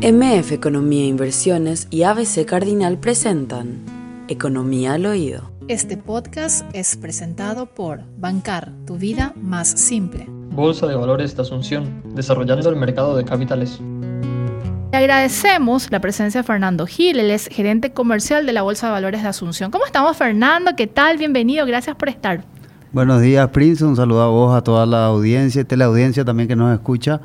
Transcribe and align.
MF 0.00 0.52
Economía 0.52 1.02
e 1.02 1.06
Inversiones 1.06 1.88
y 1.90 2.04
ABC 2.04 2.44
Cardinal 2.46 2.98
presentan 2.98 3.80
Economía 4.28 4.92
al 4.92 5.06
Oído. 5.06 5.50
Este 5.66 5.96
podcast 5.96 6.64
es 6.72 6.96
presentado 6.96 7.66
por 7.66 8.02
Bancar, 8.16 8.70
tu 8.86 8.96
vida 8.96 9.32
más 9.34 9.66
simple. 9.66 10.26
Bolsa 10.52 10.86
de 10.86 10.94
Valores 10.94 11.34
de 11.34 11.42
Asunción, 11.42 12.00
desarrollando 12.14 12.70
el 12.70 12.76
mercado 12.76 13.16
de 13.16 13.24
capitales. 13.24 13.80
Le 14.92 14.98
agradecemos 14.98 15.90
la 15.90 16.00
presencia 16.00 16.42
de 16.42 16.46
Fernando 16.46 16.86
Gil, 16.86 17.18
él 17.18 17.32
es 17.32 17.48
gerente 17.48 17.92
comercial 17.92 18.46
de 18.46 18.52
la 18.52 18.62
Bolsa 18.62 18.86
de 18.86 18.92
Valores 18.92 19.24
de 19.24 19.28
Asunción. 19.28 19.72
¿Cómo 19.72 19.84
estamos, 19.84 20.16
Fernando? 20.16 20.76
¿Qué 20.76 20.86
tal? 20.86 21.18
Bienvenido, 21.18 21.66
gracias 21.66 21.96
por 21.96 22.08
estar. 22.08 22.44
Buenos 22.92 23.20
días, 23.20 23.48
Prince. 23.50 23.84
Un 23.84 23.96
saludo 23.96 24.22
a 24.22 24.28
vos, 24.28 24.56
a 24.56 24.62
toda 24.62 24.86
la 24.86 25.06
audiencia, 25.06 25.64
teleaudiencia 25.64 26.24
también 26.24 26.48
que 26.48 26.54
nos 26.54 26.72
escucha. 26.72 27.20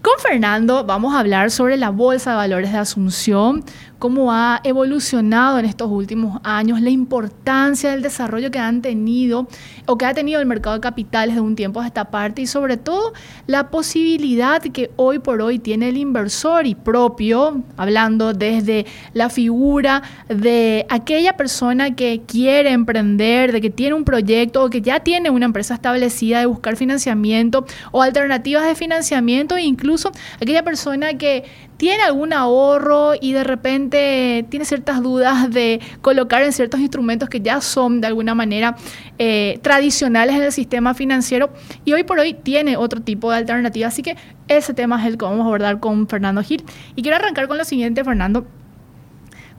Con 0.00 0.12
Fernando 0.20 0.84
vamos 0.84 1.12
a 1.12 1.18
hablar 1.18 1.50
sobre 1.50 1.76
la 1.76 1.90
Bolsa 1.90 2.30
de 2.30 2.36
Valores 2.36 2.70
de 2.70 2.78
Asunción, 2.78 3.64
cómo 3.98 4.32
ha 4.32 4.60
evolucionado 4.62 5.58
en 5.58 5.64
estos 5.64 5.90
últimos 5.90 6.40
años, 6.44 6.80
la 6.80 6.90
importancia 6.90 7.90
del 7.90 8.02
desarrollo 8.02 8.52
que 8.52 8.60
han 8.60 8.80
tenido 8.80 9.48
o 9.86 9.98
que 9.98 10.06
ha 10.06 10.14
tenido 10.14 10.40
el 10.40 10.46
mercado 10.46 10.76
de 10.76 10.80
capitales 10.80 11.34
de 11.34 11.40
un 11.40 11.56
tiempo 11.56 11.80
a 11.80 11.86
esta 11.86 12.12
parte 12.12 12.42
y 12.42 12.46
sobre 12.46 12.76
todo 12.76 13.12
la 13.48 13.70
posibilidad 13.70 14.62
que 14.62 14.92
hoy 14.94 15.18
por 15.18 15.42
hoy 15.42 15.58
tiene 15.58 15.88
el 15.88 15.96
inversor 15.96 16.68
y 16.68 16.76
propio, 16.76 17.64
hablando 17.76 18.34
desde 18.34 18.86
la 19.14 19.30
figura 19.30 20.04
de 20.28 20.86
aquella 20.90 21.36
persona 21.36 21.96
que 21.96 22.22
quiere 22.24 22.70
emprender, 22.70 23.50
de 23.50 23.60
que 23.60 23.70
tiene 23.70 23.94
un 23.94 24.04
proyecto 24.04 24.62
o 24.62 24.70
que 24.70 24.80
ya 24.80 25.00
tiene 25.00 25.30
una 25.30 25.46
empresa 25.46 25.74
establecida 25.74 26.38
de 26.38 26.46
buscar 26.46 26.76
financiamiento 26.76 27.66
o 27.90 28.00
alternativas 28.00 28.64
de 28.64 28.76
financiamiento 28.76 29.56
e 29.56 29.62
incluso 29.88 30.12
aquella 30.36 30.62
persona 30.62 31.14
que 31.14 31.44
tiene 31.78 32.02
algún 32.02 32.34
ahorro 32.34 33.12
y 33.18 33.32
de 33.32 33.42
repente 33.42 34.44
tiene 34.50 34.66
ciertas 34.66 35.02
dudas 35.02 35.50
de 35.50 35.80
colocar 36.02 36.42
en 36.42 36.52
ciertos 36.52 36.80
instrumentos 36.80 37.30
que 37.30 37.40
ya 37.40 37.62
son 37.62 38.02
de 38.02 38.08
alguna 38.08 38.34
manera 38.34 38.76
eh, 39.18 39.58
tradicionales 39.62 40.36
en 40.36 40.42
el 40.42 40.52
sistema 40.52 40.92
financiero 40.92 41.50
y 41.86 41.94
hoy 41.94 42.04
por 42.04 42.18
hoy 42.18 42.34
tiene 42.34 42.76
otro 42.76 43.00
tipo 43.00 43.30
de 43.30 43.38
alternativa. 43.38 43.88
Así 43.88 44.02
que 44.02 44.16
ese 44.48 44.74
tema 44.74 45.00
es 45.00 45.06
el 45.06 45.16
que 45.16 45.24
vamos 45.24 45.40
a 45.40 45.44
abordar 45.44 45.80
con 45.80 46.06
Fernando 46.06 46.42
Gil. 46.42 46.62
Y 46.94 47.02
quiero 47.02 47.16
arrancar 47.16 47.48
con 47.48 47.56
lo 47.56 47.64
siguiente, 47.64 48.04
Fernando. 48.04 48.46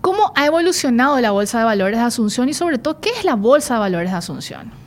¿Cómo 0.01 0.31
ha 0.35 0.45
evolucionado 0.45 1.19
la 1.19 1.31
Bolsa 1.31 1.59
de 1.59 1.65
Valores 1.65 1.97
de 1.97 2.05
Asunción 2.05 2.49
y 2.49 2.53
sobre 2.53 2.77
todo 2.77 3.01
qué 3.01 3.09
es 3.17 3.25
la 3.25 3.35
Bolsa 3.35 3.75
de 3.75 3.79
Valores 3.79 4.11
de 4.11 4.17
Asunción? 4.17 4.78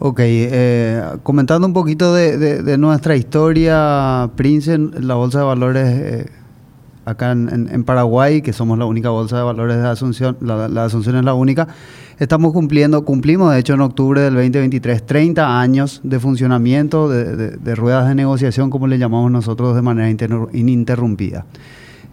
Ok, 0.00 0.20
eh, 0.22 1.02
comentando 1.24 1.66
un 1.66 1.72
poquito 1.72 2.14
de, 2.14 2.78
nuestra 2.78 3.16
historia, 3.16 4.30
Prince, 4.36 4.78
la 4.78 5.16
Bolsa 5.16 5.40
de 5.40 5.44
Valores 5.44 5.88
eh, 5.88 6.26
acá 7.04 7.32
en, 7.32 7.82
Paraguay, 7.82 8.40
que 8.40 8.52
somos 8.52 8.78
la 8.78 8.84
única 8.84 9.10
bolsa 9.10 9.38
de 9.38 9.42
valores 9.42 9.78
de 9.78 9.88
Asunción, 9.88 10.36
la, 10.40 10.84
Asunción 10.84 11.16
es 11.16 11.24
la 11.24 11.34
única, 11.34 11.66
estamos 12.20 12.52
cumpliendo, 12.52 13.04
cumplimos 13.04 13.52
de 13.52 13.58
hecho 13.58 13.74
en 13.74 13.80
octubre 13.80 14.20
del 14.20 14.34
2023 14.34 15.04
30 15.04 15.60
años 15.60 16.00
de 16.04 16.20
funcionamiento 16.20 17.08
de, 17.08 17.74
ruedas 17.74 18.06
de 18.06 18.14
negociación, 18.14 18.70
como 18.70 18.86
le 18.86 18.98
llamamos 18.98 19.32
nosotros, 19.32 19.74
de 19.74 19.82
manera 19.82 20.08
ininterrumpida. 20.52 21.44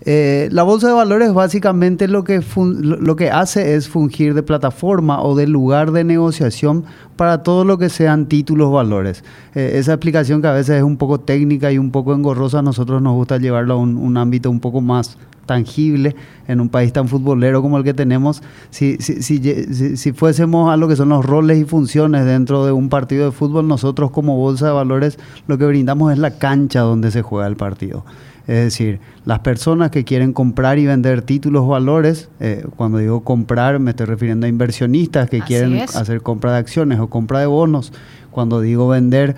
Eh, 0.08 0.50
la 0.52 0.62
bolsa 0.62 0.88
de 0.88 0.94
valores 0.94 1.34
básicamente 1.34 2.08
lo 2.08 2.24
que, 2.24 2.40
lo 2.56 3.16
que 3.16 3.32
hace 3.32 3.74
es 3.74 3.90
fungir 3.90 4.36
de 4.36 4.44
plataforma 4.44 5.24
o 5.24 5.36
de 5.36 5.48
lugar 5.48 5.92
de 5.92 6.04
negociación 6.04 6.86
para 7.16 7.42
todo 7.42 7.66
lo 7.66 7.80
que 7.80 7.90
sean 7.90 8.28
títulos 8.28 8.72
valores. 8.72 9.24
Eh, 9.56 9.74
esa 9.76 9.94
explicación 9.94 10.44
que 10.44 10.48
a 10.48 10.52
veces 10.52 10.78
es 10.78 10.84
un 10.84 10.98
poco 10.98 11.20
técnica 11.20 11.72
y 11.72 11.80
un 11.80 11.90
poco 11.90 12.14
engorrosa, 12.14 12.60
a 12.60 12.62
nosotros 12.62 13.02
nos 13.02 13.16
gusta 13.16 13.40
llevarlo 13.40 13.74
a 13.74 13.78
un, 13.78 14.16
ámbito 14.18 14.52
un 14.52 14.60
poco 14.60 14.80
más 14.80 15.18
tangible 15.48 16.16
en 16.48 16.60
un 16.60 16.70
país 16.70 16.94
tan 16.94 17.08
futbolero 17.08 17.64
como 17.64 17.78
el 17.78 17.84
que 17.84 17.94
tenemos, 17.94 18.44
si, 18.70 18.98
si, 18.98 19.22
si, 19.22 19.98
si, 19.98 20.12
fuésemos 20.12 20.72
a 20.72 20.78
lo 20.78 20.88
que 20.88 20.96
son 20.96 21.10
los 21.10 21.26
roles 21.26 21.60
y 21.60 21.66
funciones 21.66 22.26
dentro 22.26 22.66
de 22.66 22.72
un 22.72 22.90
partido 22.90 23.26
de 23.26 23.32
fútbol, 23.32 23.68
nosotros 23.68 24.12
como 24.12 24.38
bolsa 24.38 24.68
de 24.68 24.74
valores 24.74 25.20
lo 25.48 25.58
que 25.58 25.66
brindamos 25.66 26.14
es 26.14 26.20
la 26.20 26.38
cancha 26.38 26.82
donde 26.82 27.12
se 27.12 27.22
juega 27.22 27.48
el 27.48 27.56
partido. 27.56 28.06
Es 28.48 28.64
decir, 28.64 29.00
las 29.26 29.40
personas 29.40 29.90
que 29.90 30.04
quieren 30.04 30.32
comprar 30.32 30.78
y 30.78 30.86
vender 30.86 31.24
títulos 31.24 31.68
valores, 31.68 32.30
eh, 32.40 32.64
cuando 32.76 33.00
digo 33.00 33.24
comprar 33.24 33.80
me 33.80 33.92
estoy 33.92 34.06
refiriendo 34.06 34.46
a 34.46 34.50
inversionistas 34.50 35.30
que 35.30 35.42
quieren 35.42 35.82
hacer 35.82 36.22
compra 36.22 36.54
de 36.54 36.60
acciones 36.60 37.00
o 37.00 37.08
compra 37.08 37.40
de 37.40 37.48
bonos. 37.48 37.92
Cuando 38.30 38.62
digo 38.62 38.88
vender, 38.88 39.36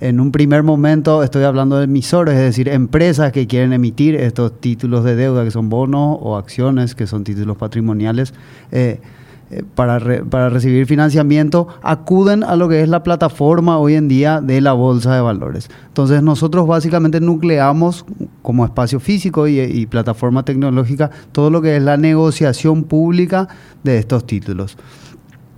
en 0.00 0.20
un 0.20 0.32
primer 0.32 0.62
momento 0.62 1.22
estoy 1.22 1.44
hablando 1.44 1.78
de 1.78 1.84
emisores, 1.84 2.34
es 2.34 2.40
decir, 2.40 2.68
empresas 2.68 3.32
que 3.32 3.46
quieren 3.46 3.72
emitir 3.72 4.14
estos 4.14 4.60
títulos 4.60 5.04
de 5.04 5.16
deuda 5.16 5.44
que 5.44 5.50
son 5.50 5.68
bonos 5.68 6.18
o 6.20 6.36
acciones 6.36 6.94
que 6.94 7.06
son 7.06 7.24
títulos 7.24 7.56
patrimoniales. 7.56 8.34
Eh, 8.72 9.00
eh, 9.50 9.64
para, 9.74 9.98
para 10.24 10.48
recibir 10.48 10.86
financiamiento 10.86 11.66
acuden 11.82 12.44
a 12.44 12.54
lo 12.54 12.68
que 12.68 12.82
es 12.82 12.88
la 12.88 13.02
plataforma 13.02 13.78
hoy 13.78 13.94
en 13.94 14.06
día 14.06 14.40
de 14.40 14.60
la 14.60 14.74
bolsa 14.74 15.12
de 15.12 15.20
valores. 15.20 15.68
Entonces 15.88 16.22
nosotros 16.22 16.68
básicamente 16.68 17.20
nucleamos 17.20 18.04
como 18.42 18.64
espacio 18.64 19.00
físico 19.00 19.48
y, 19.48 19.86
plataforma 19.86 20.44
tecnológica 20.44 21.10
todo 21.32 21.50
lo 21.50 21.60
que 21.62 21.76
es 21.76 21.82
la 21.82 21.96
negociación 21.96 22.84
pública 22.84 23.48
de 23.82 23.98
estos 23.98 24.24
títulos. 24.24 24.78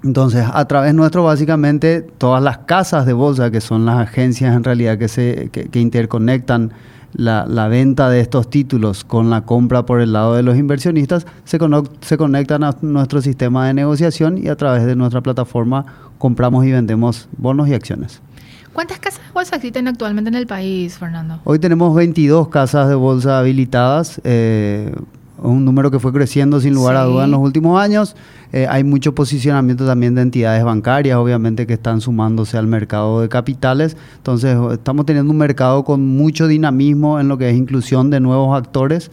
Entonces, 0.02 0.46
a 0.52 0.64
través 0.66 0.94
nuestro, 0.94 1.22
básicamente, 1.22 2.00
todas 2.00 2.42
las 2.42 2.58
casas 2.58 3.06
de 3.06 3.12
bolsa, 3.12 3.50
que 3.50 3.60
son 3.60 3.84
las 3.84 3.98
agencias 4.00 4.56
en 4.56 4.64
realidad 4.64 4.98
que, 4.98 5.08
se, 5.08 5.50
que 5.50 5.78
interconectan 5.78 6.72
la, 7.14 7.68
venta 7.68 8.10
de 8.10 8.20
estos 8.20 8.48
títulos 8.50 9.04
con 9.04 9.30
la 9.30 9.42
compra 9.42 9.86
por 9.86 10.00
el 10.00 10.12
lado 10.12 10.34
de 10.34 10.42
los 10.42 10.56
inversionistas, 10.56 11.26
se, 11.44 11.58
se 12.00 12.16
conectan 12.16 12.64
a 12.64 12.76
nuestro 12.82 13.22
sistema 13.22 13.66
de 13.66 13.74
negociación 13.74 14.38
y 14.38 14.48
a 14.48 14.56
través 14.56 14.84
de 14.84 14.96
nuestra 14.96 15.20
plataforma 15.20 15.84
compramos 16.18 16.64
y 16.64 16.72
vendemos 16.72 17.28
bonos 17.36 17.68
y 17.68 17.74
acciones. 17.74 18.20
¿Cuántas 18.72 18.98
casas 19.00 19.20
de 19.26 19.32
bolsa 19.32 19.56
existen 19.56 19.86
actualmente 19.86 20.28
en 20.28 20.34
el 20.34 20.46
país, 20.46 20.96
Fernando? 20.96 21.40
Hoy 21.44 21.58
tenemos 21.58 21.94
22 21.94 22.48
casas 22.48 22.88
de 22.88 22.94
bolsa 22.94 23.38
habilitadas. 23.38 24.20
Eh, 24.24 24.94
un 25.42 25.64
número 25.64 25.90
que 25.90 25.98
fue 25.98 26.12
creciendo 26.12 26.60
sin 26.60 26.74
lugar 26.74 26.96
a 26.96 27.04
dudas 27.04 27.24
en 27.24 27.32
los 27.32 27.40
últimos 27.40 27.80
años. 27.80 28.16
Eh, 28.52 28.66
hay 28.68 28.84
mucho 28.84 29.14
posicionamiento 29.14 29.86
también 29.86 30.14
de 30.14 30.22
entidades 30.22 30.62
bancarias, 30.64 31.16
obviamente, 31.16 31.66
que 31.66 31.74
están 31.74 32.00
sumándose 32.00 32.58
al 32.58 32.66
mercado 32.66 33.20
de 33.20 33.28
capitales. 33.28 33.96
Entonces, 34.16 34.56
estamos 34.72 35.06
teniendo 35.06 35.32
un 35.32 35.38
mercado 35.38 35.84
con 35.84 36.06
mucho 36.06 36.46
dinamismo 36.46 37.18
en 37.18 37.28
lo 37.28 37.38
que 37.38 37.50
es 37.50 37.56
inclusión 37.56 38.10
de 38.10 38.20
nuevos 38.20 38.56
actores 38.56 39.10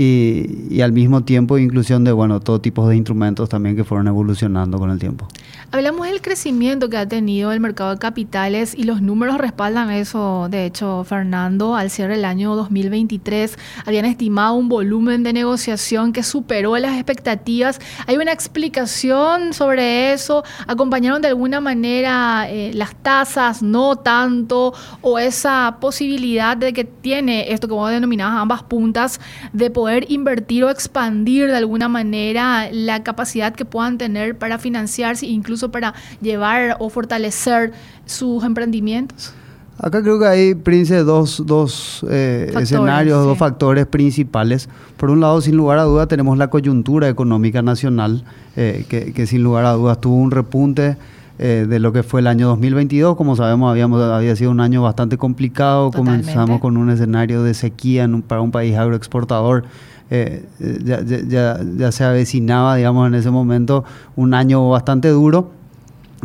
y, 0.00 0.80
al 0.80 0.92
mismo 0.92 1.24
tiempo 1.24 1.58
inclusión 1.58 2.04
de 2.04 2.12
bueno 2.12 2.38
todo 2.38 2.60
tipo 2.60 2.88
de 2.88 2.94
instrumentos 2.94 3.48
también 3.48 3.74
que 3.74 3.82
fueron 3.82 4.06
evolucionando 4.06 4.78
con 4.78 4.90
el 4.90 4.98
tiempo. 5.00 5.26
Hablamos 5.72 6.06
del 6.06 6.22
crecimiento 6.22 6.88
que 6.88 6.96
ha 6.96 7.08
tenido 7.08 7.50
el 7.50 7.58
mercado 7.58 7.90
de 7.90 7.98
capitales 7.98 8.74
y 8.76 8.84
los 8.84 9.02
números 9.02 9.38
respaldan 9.38 9.90
eso. 9.90 10.46
De 10.50 10.64
hecho, 10.64 11.04
Fernando, 11.04 11.74
al 11.74 11.90
cierre 11.90 12.14
del 12.14 12.24
año 12.24 12.54
2023 12.54 13.58
habían 13.84 14.04
estimado 14.04 14.54
un 14.54 14.68
volumen 14.68 15.24
de 15.24 15.32
negociación 15.32 16.12
que 16.12 16.22
superó 16.22 16.78
las 16.78 16.94
expectativas. 16.94 17.80
¿Hay 18.06 18.16
una 18.16 18.32
explicación 18.32 19.52
sobre 19.52 20.12
eso? 20.12 20.44
¿Acompañaron 20.68 21.20
de 21.20 21.28
alguna 21.28 21.60
manera 21.60 22.46
eh, 22.48 22.70
las 22.72 22.94
tasas? 22.94 23.62
¿No 23.62 23.96
tanto? 23.96 24.72
¿O 25.02 25.18
esa 25.18 25.78
posibilidad 25.80 26.56
de 26.56 26.72
que 26.72 26.84
tiene 26.84 27.52
esto 27.52 27.66
que 27.66 27.74
vos 27.74 27.90
denominabas 27.90 28.40
ambas 28.40 28.62
puntas 28.62 29.20
de 29.52 29.70
poder 29.70 29.87
invertir 30.08 30.64
o 30.64 30.70
expandir 30.70 31.48
de 31.48 31.56
alguna 31.56 31.88
manera 31.88 32.68
la 32.72 33.02
capacidad 33.02 33.54
que 33.54 33.64
puedan 33.64 33.98
tener 33.98 34.36
para 34.36 34.58
financiarse 34.58 35.26
incluso 35.26 35.70
para 35.70 35.94
llevar 36.20 36.76
o 36.78 36.88
fortalecer 36.90 37.72
sus 38.06 38.44
emprendimientos? 38.44 39.32
Acá 39.80 40.02
creo 40.02 40.18
que 40.18 40.26
hay, 40.26 40.54
Prince, 40.56 41.04
dos, 41.04 41.42
dos 41.46 42.04
eh, 42.10 42.52
escenarios, 42.60 43.24
dos 43.24 43.38
factores 43.38 43.86
principales. 43.86 44.68
Por 44.96 45.08
un 45.08 45.20
lado, 45.20 45.40
sin 45.40 45.56
lugar 45.56 45.78
a 45.78 45.84
dudas, 45.84 46.08
tenemos 46.08 46.36
la 46.36 46.50
coyuntura 46.50 47.08
económica 47.08 47.62
nacional, 47.62 48.24
eh, 48.56 48.84
que, 48.88 49.12
que, 49.12 49.26
sin 49.28 49.44
lugar 49.44 49.64
a 49.66 49.72
dudas 49.74 50.00
tuvo 50.00 50.16
un 50.16 50.32
repunte 50.32 50.96
eh, 51.38 51.66
de 51.68 51.78
lo 51.78 51.92
que 51.92 52.02
fue 52.02 52.20
el 52.20 52.26
año 52.26 52.48
2022. 52.48 53.16
Como 53.16 53.36
sabemos, 53.36 53.70
habíamos, 53.70 54.02
había 54.02 54.34
sido 54.34 54.50
un 54.50 54.60
año 54.60 54.82
bastante 54.82 55.16
complicado. 55.16 55.90
Comenzamos 55.92 56.60
con 56.60 56.76
un 56.76 56.90
escenario 56.90 57.42
de 57.42 57.54
sequía 57.54 58.08
para 58.26 58.40
un 58.40 58.50
país 58.50 58.76
agroexportador. 58.76 59.64
Eh, 60.10 60.44
ya, 60.84 61.92
se 61.92 62.04
avecinaba, 62.04 62.76
digamos, 62.76 63.06
en 63.06 63.14
ese 63.14 63.30
momento 63.30 63.84
un 64.16 64.34
año 64.34 64.68
bastante 64.68 65.08
duro. 65.08 65.52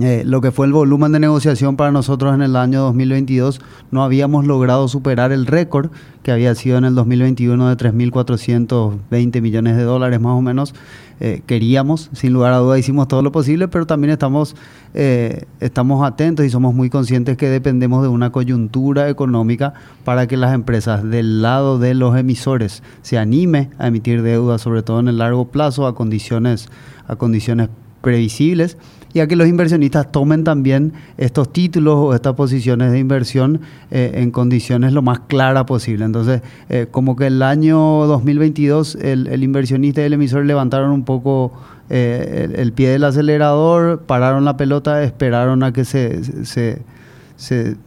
Eh, 0.02 0.24
lo 0.26 0.42
que 0.42 0.52
fue 0.52 0.66
el 0.66 0.74
volumen 0.74 1.12
de 1.12 1.20
negociación 1.20 1.76
para 1.76 1.92
nosotros 1.92 2.34
en 2.34 2.42
el 2.42 2.56
año 2.56 2.82
2022, 2.82 3.62
no 3.92 4.04
habíamos 4.04 4.44
logrado 4.44 4.88
superar 4.88 5.32
el 5.32 5.46
récord 5.46 5.92
que 6.24 6.32
había 6.32 6.56
sido 6.56 6.80
en 6.80 6.86
el 6.86 6.96
2021 6.96 7.70
de 7.70 7.78
3.420 7.78 9.42
millones 9.42 9.78
de 9.78 9.84
dólares 9.84 10.20
más 10.20 10.32
o 10.32 10.42
menos. 10.42 10.74
Eh, 11.20 11.44
queríamos, 11.46 12.10
sin 12.14 12.34
lugar 12.34 12.54
a 12.54 12.58
duda, 12.58 12.80
hicimos 12.80 13.08
todo 13.08 13.22
lo 13.22 13.32
posible, 13.32 13.68
pero 13.68 13.86
también 13.86 14.10
estamos, 14.12 14.56
eh, 14.96 15.46
estamos 15.60 16.04
atentos 16.04 16.44
y 16.44 16.50
somos 16.50 16.74
muy 16.74 16.90
conscientes 16.90 17.38
que 17.38 17.50
dependemos 17.50 18.02
de 18.02 18.08
una 18.08 18.32
coyuntura 18.32 19.10
económica 19.10 19.76
para 20.04 20.26
que 20.26 20.38
las 20.38 20.56
empresas 20.56 21.08
del 21.08 21.44
lado 21.44 21.78
de 21.78 21.94
los 21.94 22.18
emisores 22.18 22.82
se 23.04 23.20
anime 23.20 23.70
a 23.78 23.90
emitir 23.90 24.24
deuda, 24.24 24.58
sobre 24.58 24.82
todo 24.82 25.02
en 25.02 25.08
el 25.08 25.20
largo 25.20 25.50
plazo, 25.50 25.86
a 25.86 25.94
condiciones, 25.94 26.68
a 27.08 27.16
condiciones 27.16 27.70
previsibles 28.02 28.78
y 29.14 29.20
a 29.20 29.28
que 29.28 29.36
los 29.36 29.48
inversionistas 29.48 30.12
tomen 30.12 30.44
también 30.44 30.94
estos 31.18 31.54
títulos 31.54 31.96
o 31.98 32.16
estas 32.16 32.34
posiciones 32.34 32.92
de 32.92 33.00
inversión 33.00 33.62
eh, 33.92 34.12
en 34.16 34.32
condiciones 34.32 34.92
lo 34.94 35.02
más 35.02 35.20
claras 35.20 35.66
posible. 35.66 36.06
Entonces, 36.06 36.42
eh, 36.70 36.88
como 36.90 37.16
que 37.16 37.28
el 37.28 37.42
año 37.44 37.78
2022 38.08 38.96
el, 38.96 39.44
inversionista 39.44 40.02
y 40.02 40.06
el 40.06 40.14
emisor 40.14 40.46
levantaron 40.46 40.92
un 40.92 41.06
poco 41.06 41.54
eh, 41.90 42.52
el, 42.56 42.74
pie 42.74 42.90
del 42.90 43.04
acelerador, 43.04 44.02
pararon 44.02 44.46
la 44.46 44.58
pelota, 44.58 45.04
esperaron 45.04 45.62
a 45.64 45.72
que 45.72 45.86
se, 45.86 46.46
se, 46.46 46.82
se 47.36 47.78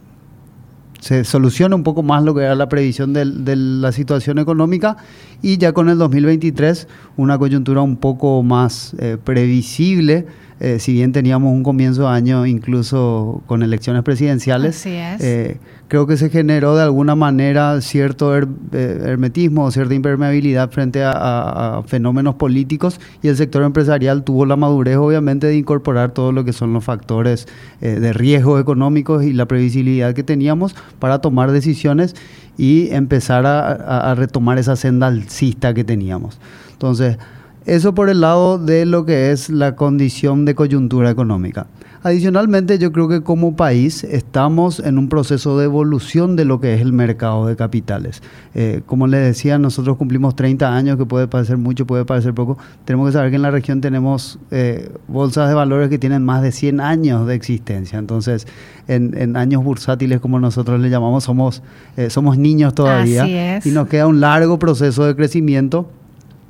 se 0.99 1.23
solucione 1.23 1.75
un 1.75 1.83
poco 1.83 2.01
más 2.01 2.23
lo 2.23 2.33
que 2.33 2.41
era 2.41 2.55
la 2.55 2.69
previsión 2.69 3.13
de, 3.13 3.23
de, 3.23 3.55
la 3.55 3.91
situación 3.91 4.39
económica 4.39 4.97
y 5.43 5.59
ya 5.59 5.71
con 5.71 5.89
el 5.89 5.99
2023 5.99 6.87
una 7.17 7.37
coyuntura 7.37 7.81
un 7.81 7.97
poco 7.97 8.41
más 8.41 8.95
previsible 9.23 10.25
eh, 10.59 10.79
si 10.79 10.93
bien 10.93 11.11
teníamos 11.11 11.53
un 11.53 11.61
comienzo 11.63 12.03
de 12.03 12.07
año 12.09 12.45
incluso 12.45 13.43
con 13.45 13.61
elecciones 13.61 14.01
presidenciales, 14.03 14.83
eh, 14.85 15.57
creo 15.87 16.07
que 16.07 16.17
se 16.17 16.29
generó 16.29 16.75
de 16.75 16.81
alguna 16.81 17.15
manera 17.15 17.79
cierto 17.81 18.35
her 18.35 18.47
eh, 18.71 19.01
hermetismo, 19.05 19.69
cierta 19.69 19.93
impermeabilidad 19.93 20.71
frente 20.71 21.03
a, 21.03 21.11
a, 21.11 21.77
a, 21.77 21.83
fenómenos 21.83 22.35
políticos 22.35 22.99
y 23.21 23.27
el 23.27 23.37
sector 23.37 23.63
empresarial 23.63 24.23
tuvo 24.23 24.47
la 24.47 24.55
madurez 24.55 24.97
obviamente 24.97 25.45
de 25.45 25.57
incorporar 25.57 26.11
todo 26.11 26.31
lo 26.31 26.43
que 26.43 26.53
son 26.53 26.73
los 26.73 26.83
factores 26.83 27.47
eh, 27.81 27.99
de 27.99 28.13
riesgo 28.13 28.57
económicos 28.57 29.23
y 29.23 29.33
la 29.33 29.45
previsibilidad 29.45 30.15
que 30.15 30.23
teníamos 30.23 30.75
para 30.97 31.19
tomar 31.19 31.51
decisiones 31.51 32.15
y 32.57 32.89
empezar 32.91 33.45
a, 33.45 34.11
a 34.11 34.15
retomar 34.15 34.57
esa 34.57 34.75
senda 34.75 35.05
alcista 35.05 35.75
que 35.75 35.83
teníamos. 35.83 36.39
Entonces, 36.71 37.17
eso 37.67 37.93
por 37.93 38.09
el 38.09 38.21
lado 38.21 38.57
de 38.57 38.85
lo 38.85 39.05
que 39.05 39.31
es 39.31 39.49
la 39.49 39.75
condición 39.75 40.45
de 40.45 40.55
coyuntura 40.55 41.09
económica. 41.11 41.67
Adicionalmente, 42.01 42.79
yo 42.79 42.93
creo 42.93 43.09
que 43.09 43.23
como 43.23 43.57
país 43.57 44.05
estamos 44.05 44.79
en 44.79 44.97
un 44.97 45.09
proceso 45.09 45.57
de 45.57 45.65
evolución 45.65 46.37
de 46.37 46.45
lo 46.45 46.61
que 46.61 46.73
es 46.75 46.81
el 46.81 46.93
mercado 46.93 47.45
de 47.45 47.57
capitales. 47.57 48.23
Eh, 48.55 48.81
como 48.85 49.07
les 49.07 49.21
decía, 49.21 49.59
nosotros 49.59 49.97
cumplimos 49.97 50.33
30 50.37 50.73
años, 50.73 50.95
que 50.95 51.05
puede 51.05 51.27
parecer 51.27 51.57
mucho, 51.57 51.85
puede 51.85 52.05
parecer 52.05 52.33
poco. 52.33 52.57
Tenemos 52.85 53.09
que 53.09 53.13
saber 53.13 53.31
que 53.31 53.35
en 53.35 53.41
la 53.41 53.51
región 53.51 53.81
tenemos 53.81 54.39
eh, 54.51 54.89
bolsas 55.09 55.49
de 55.49 55.55
valores 55.55 55.89
que 55.89 55.97
tienen 55.97 56.23
más 56.23 56.41
de 56.41 56.53
100 56.53 56.79
años 56.79 57.27
de 57.27 57.35
existencia. 57.35 57.99
Entonces, 57.99 58.47
en, 58.87 59.13
en 59.17 59.35
años 59.35 59.61
bursátiles, 59.61 60.21
como 60.21 60.39
nosotros 60.39 60.79
le 60.79 60.89
llamamos, 60.89 61.25
somos, 61.25 61.61
eh, 61.97 62.09
somos 62.09 62.37
niños 62.37 62.73
todavía. 62.73 63.59
Y 63.61 63.71
nos 63.71 63.89
queda 63.89 64.07
un 64.07 64.21
largo 64.21 64.57
proceso 64.57 65.03
de 65.03 65.17
crecimiento 65.17 65.89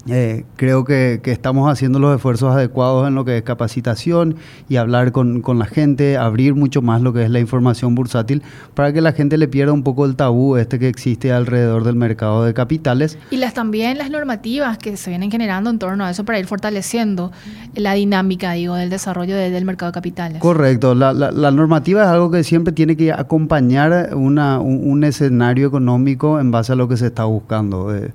eh, 0.09 0.45
creo 0.55 0.85
que, 0.85 1.19
que, 1.21 1.31
estamos 1.31 1.71
haciendo 1.71 1.99
los 1.99 2.15
esfuerzos 2.15 2.53
adecuados 2.53 3.07
en 3.07 3.15
lo 3.15 3.25
que 3.25 3.37
es 3.37 3.43
capacitación 3.43 4.35
y 4.69 4.77
hablar 4.77 5.11
con, 5.11 5.41
con, 5.41 5.59
la 5.59 5.65
gente, 5.65 6.17
abrir 6.17 6.55
mucho 6.55 6.81
más 6.81 7.01
lo 7.01 7.13
que 7.13 7.23
es 7.23 7.29
la 7.29 7.39
información 7.39 7.95
bursátil 7.95 8.41
para 8.73 8.93
que 8.93 9.01
la 9.01 9.11
gente 9.11 9.37
le 9.37 9.47
pierda 9.47 9.73
un 9.73 9.83
poco 9.83 10.05
el 10.05 10.15
tabú 10.15 10.57
este 10.57 10.79
que 10.79 10.87
existe 10.87 11.31
alrededor 11.31 11.83
del 11.83 11.95
mercado 11.95 12.43
de 12.43 12.53
capitales. 12.53 13.17
Y 13.31 13.37
las 13.37 13.53
también 13.53 13.97
las 13.97 14.09
normativas 14.09 14.77
que 14.77 14.97
se 14.97 15.09
vienen 15.09 15.31
generando 15.31 15.69
en 15.69 15.79
torno 15.79 16.05
a 16.05 16.11
eso 16.11 16.25
para 16.25 16.39
ir 16.39 16.47
fortaleciendo 16.47 17.31
la 17.75 17.93
dinámica, 17.93 18.53
digo, 18.53 18.75
del 18.75 18.89
desarrollo 18.89 19.35
de, 19.35 19.49
del 19.49 19.65
mercado 19.65 19.91
de 19.91 19.95
capitales. 19.95 20.41
Correcto, 20.41 20.95
la, 20.95 21.13
la, 21.13 21.31
la, 21.31 21.51
normativa 21.51 22.03
es 22.03 22.07
algo 22.07 22.31
que 22.31 22.43
siempre 22.43 22.73
tiene 22.73 22.95
que 22.95 23.11
acompañar 23.11 24.11
una, 24.15 24.59
un, 24.59 24.89
un, 24.89 25.03
escenario 25.03 25.67
económico 25.67 26.39
en 26.39 26.51
base 26.51 26.73
a 26.73 26.75
lo 26.75 26.87
que 26.87 26.97
se 26.97 27.07
está 27.07 27.25
buscando. 27.25 27.95
Eh, 27.95 28.11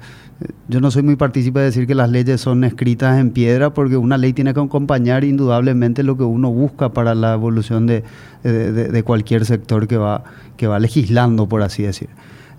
yo 0.69 0.81
no 0.81 0.91
soy 0.91 1.03
muy 1.03 1.17
partícipe 1.17 1.59
de 1.59 1.67
decir 1.67 1.87
que 1.87 1.94
las 1.94 2.11
leyes 2.11 2.41
son 2.41 2.65
escritas 2.65 3.19
en 3.19 3.31
piedra 3.31 3.75
porque 3.75 3.97
una 3.97 4.19
ley 4.19 4.33
tiene 4.33 4.55
que 4.55 4.61
acompañar 4.61 5.25
indudablemente 5.25 6.03
lo 6.03 6.17
que 6.17 6.25
uno 6.25 6.50
busca 6.50 6.93
para 6.93 7.15
la 7.15 7.35
evolución 7.35 7.87
de, 7.87 8.05
de, 8.43 9.03
cualquier 9.03 9.44
sector 9.44 9.87
que 9.87 9.97
va, 9.97 10.25
que 10.56 10.67
va 10.67 10.79
legislando, 10.79 11.49
por 11.49 11.62
así 11.62 11.83
decir. 11.83 12.09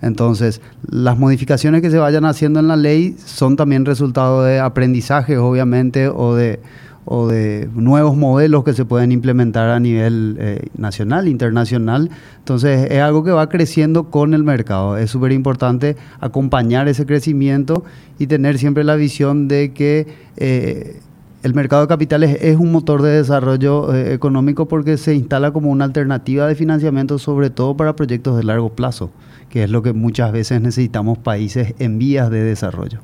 Entonces, 0.02 0.60
las 0.88 1.18
modificaciones 1.18 1.80
que 1.80 1.90
se 1.90 1.98
vayan 1.98 2.24
haciendo 2.24 2.60
en 2.60 2.68
la 2.68 2.76
ley 2.76 3.16
son 3.24 3.56
también 3.56 3.84
resultado 3.84 4.42
de 4.42 4.60
aprendizaje, 4.60 5.38
obviamente, 5.38 6.08
o 6.08 6.34
de, 6.34 6.60
o 7.04 7.26
de 7.26 7.68
nuevos 7.74 8.16
modelos 8.16 8.64
que 8.64 8.72
se 8.72 8.84
pueden 8.84 9.12
implementar 9.12 9.70
a 9.70 9.80
nivel 9.80 10.36
eh, 10.38 10.66
nacional, 10.76 11.28
internacional. 11.28 12.10
Entonces 12.38 12.90
es 12.90 13.00
algo 13.00 13.24
que 13.24 13.30
va 13.30 13.48
creciendo 13.48 14.10
con 14.10 14.34
el 14.34 14.42
mercado. 14.42 14.96
Es 14.96 15.10
súper 15.10 15.32
importante 15.32 15.96
acompañar 16.20 16.88
ese 16.88 17.06
crecimiento 17.06 17.84
y 18.18 18.26
tener 18.26 18.58
siempre 18.58 18.84
la 18.84 18.96
visión 18.96 19.48
de 19.48 19.72
que 19.72 20.06
eh, 20.36 21.00
el 21.42 21.52
mercado 21.52 21.82
de 21.82 21.88
capitales 21.88 22.38
es 22.40 22.56
un 22.56 22.72
motor 22.72 23.02
de 23.02 23.10
desarrollo 23.10 23.94
eh, 23.94 24.14
económico 24.14 24.66
porque 24.66 24.96
se 24.96 25.14
instala 25.14 25.52
como 25.52 25.70
una 25.70 25.84
alternativa 25.84 26.46
de 26.46 26.54
financiamiento, 26.54 27.18
sobre 27.18 27.50
todo 27.50 27.76
para 27.76 27.94
proyectos 27.96 28.38
de 28.38 28.44
largo 28.44 28.70
plazo, 28.70 29.10
que 29.50 29.64
es 29.64 29.70
lo 29.70 29.82
que 29.82 29.92
muchas 29.92 30.32
veces 30.32 30.62
necesitamos 30.62 31.18
países 31.18 31.74
en 31.78 31.98
vías 31.98 32.30
de 32.30 32.42
desarrollo. 32.42 33.00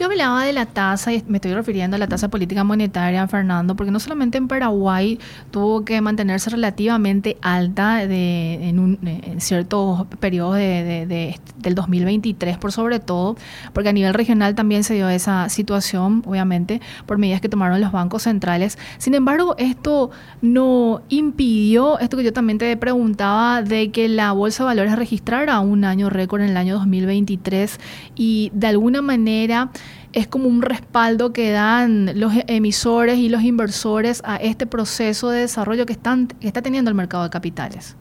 Yo 0.00 0.06
hablaba 0.06 0.44
de 0.44 0.54
la 0.54 0.64
tasa, 0.64 1.12
y 1.12 1.22
me 1.28 1.36
estoy 1.36 1.52
refiriendo 1.52 1.94
a 1.94 1.98
la 1.98 2.06
tasa 2.06 2.28
política 2.28 2.64
monetaria, 2.64 3.28
Fernando, 3.28 3.76
porque 3.76 3.90
no 3.90 4.00
solamente 4.00 4.38
en 4.38 4.48
Paraguay 4.48 5.18
tuvo 5.50 5.84
que 5.84 6.00
mantenerse 6.00 6.48
relativamente 6.48 7.36
alta 7.42 8.06
de, 8.06 8.66
en, 8.66 8.78
un, 8.78 8.98
en 9.02 9.42
ciertos 9.42 10.06
periodos 10.18 10.56
de, 10.56 10.84
de, 10.84 11.06
de, 11.06 11.40
del 11.58 11.74
2023, 11.74 12.56
por 12.56 12.72
sobre 12.72 12.98
todo, 12.98 13.36
porque 13.74 13.90
a 13.90 13.92
nivel 13.92 14.14
regional 14.14 14.54
también 14.54 14.84
se 14.84 14.94
dio 14.94 15.06
esa 15.10 15.50
situación, 15.50 16.22
obviamente, 16.24 16.80
por 17.04 17.18
medidas 17.18 17.42
que 17.42 17.50
tomaron 17.50 17.78
los 17.82 17.92
bancos 17.92 18.22
centrales. 18.22 18.78
Sin 18.96 19.12
embargo, 19.12 19.54
esto 19.58 20.10
no 20.40 21.02
impidió, 21.10 21.98
esto 21.98 22.16
que 22.16 22.24
yo 22.24 22.32
también 22.32 22.56
te 22.56 22.74
preguntaba, 22.78 23.60
de 23.60 23.90
que 23.90 24.08
la 24.08 24.32
Bolsa 24.32 24.62
de 24.62 24.68
Valores 24.68 24.96
registrara 24.96 25.60
un 25.60 25.84
año 25.84 26.08
récord 26.08 26.40
en 26.40 26.48
el 26.48 26.56
año 26.56 26.76
2023 26.76 27.78
y 28.16 28.50
de 28.54 28.66
alguna 28.66 29.02
manera 29.02 29.68
es 30.12 30.26
como 30.26 30.48
un 30.48 30.62
respaldo 30.62 31.32
que 31.32 31.50
dan 31.50 32.18
los 32.18 32.32
emisores 32.46 33.18
y 33.18 33.28
los 33.28 33.42
inversores 33.42 34.22
a 34.24 34.36
este 34.36 34.66
proceso 34.66 35.30
de 35.30 35.40
desarrollo 35.40 35.86
que, 35.86 35.92
están, 35.92 36.26
que 36.26 36.46
está 36.46 36.62
teniendo 36.62 36.90
el 36.90 36.94
mercado 36.94 37.24
de 37.24 37.30
capitales. 37.30 37.96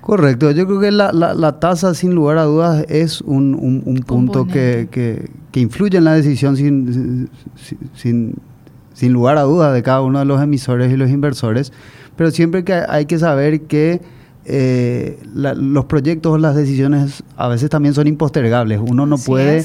Correcto, 0.00 0.50
yo 0.52 0.66
creo 0.66 0.80
que 0.80 0.92
la, 0.92 1.12
la, 1.12 1.34
la 1.34 1.58
tasa 1.58 1.92
sin 1.94 2.14
lugar 2.14 2.38
a 2.38 2.44
dudas 2.44 2.84
es 2.88 3.20
un, 3.22 3.54
un, 3.54 3.82
un 3.84 3.96
punto 4.02 4.46
que, 4.46 4.88
que, 4.90 5.30
que, 5.50 5.60
influye 5.60 5.98
en 5.98 6.04
la 6.04 6.12
decisión 6.14 6.56
sin, 6.56 7.28
sin, 7.94 8.36
sin, 8.94 9.12
lugar 9.12 9.36
a 9.36 9.42
dudas 9.42 9.74
de 9.74 9.82
cada 9.82 10.02
uno 10.02 10.20
de 10.20 10.24
los 10.24 10.40
emisores 10.40 10.92
y 10.92 10.96
los 10.96 11.10
inversores, 11.10 11.72
pero 12.14 12.30
siempre 12.30 12.62
que 12.62 12.74
hay 12.88 13.06
que 13.06 13.18
saber 13.18 13.62
que 13.62 14.00
eh, 14.44 15.18
la, 15.34 15.54
los 15.54 15.86
proyectos, 15.86 16.40
las 16.40 16.54
decisiones 16.54 17.24
a 17.36 17.48
veces 17.48 17.68
también 17.68 17.92
son 17.92 18.06
impostergables, 18.06 18.80
uno 18.80 19.06
no 19.06 19.16
Así 19.16 19.26
puede... 19.26 19.64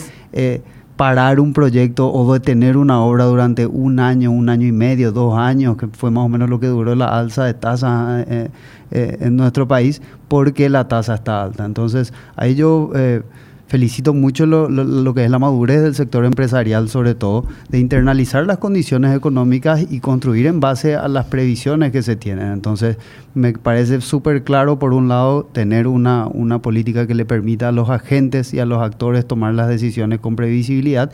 Eh, 0.92 0.98
parar 0.98 1.40
un 1.40 1.54
proyecto 1.54 2.12
o 2.12 2.34
detener 2.34 2.78
una 2.78 3.02
obra 3.02 3.26
durante 3.26 3.66
un 3.66 4.00
año, 4.00 4.32
un 4.32 4.50
año 4.50 4.68
y 4.68 4.72
medio, 4.72 5.12
dos 5.12 5.38
años, 5.38 5.78
que 5.78 5.88
fue 5.88 6.12
más 6.12 6.26
o 6.26 6.30
menos 6.30 6.50
lo 6.50 6.60
que 6.60 6.68
duró 6.68 6.96
la 6.96 7.08
alza 7.18 7.46
de 7.46 7.54
tasa 7.54 8.24
eh, 8.28 8.50
eh, 8.92 9.18
en 9.22 9.36
nuestro 9.36 9.68
país, 9.68 10.02
porque 10.28 10.70
la 10.70 10.88
tasa 10.88 11.16
está 11.16 11.44
alta. 11.44 11.66
Entonces, 11.66 12.14
ahí 12.36 12.56
yo 12.56 12.92
eh, 12.96 13.24
felicito 13.72 14.14
mucho 14.14 14.46
lo, 14.46 15.14
que 15.14 15.24
es 15.24 15.32
la 15.32 15.40
madurez 15.40 15.82
del 15.82 15.96
sector 15.96 16.26
empresarial, 16.26 16.90
sobre 16.90 17.16
todo, 17.16 17.46
de 17.70 17.80
internalizar 17.80 18.46
las 18.46 18.58
condiciones 18.58 19.16
económicas 19.16 19.86
y 19.90 20.02
construir 20.02 20.48
en 20.48 20.60
base 20.60 20.98
a 20.98 21.08
las 21.08 21.28
previsiones 21.28 21.94
que 21.94 22.02
se 22.02 22.18
tienen. 22.18 22.52
Entonces, 22.52 22.98
me 23.34 23.54
parece 23.54 24.02
súper 24.02 24.44
claro, 24.44 24.78
por 24.78 24.92
un 24.92 25.08
lado, 25.08 25.46
tener 25.46 25.88
una, 25.88 26.28
una 26.28 26.62
política 26.62 27.08
que 27.08 27.16
le 27.16 27.24
permita 27.24 27.70
a 27.70 27.72
los 27.72 27.90
agentes 27.90 28.54
y 28.54 28.60
a 28.60 28.66
los 28.66 28.82
actores 28.82 29.26
tomar 29.26 29.54
las 29.54 29.70
decisiones 29.70 30.20
con 30.20 30.36
previsibilidad 30.36 31.10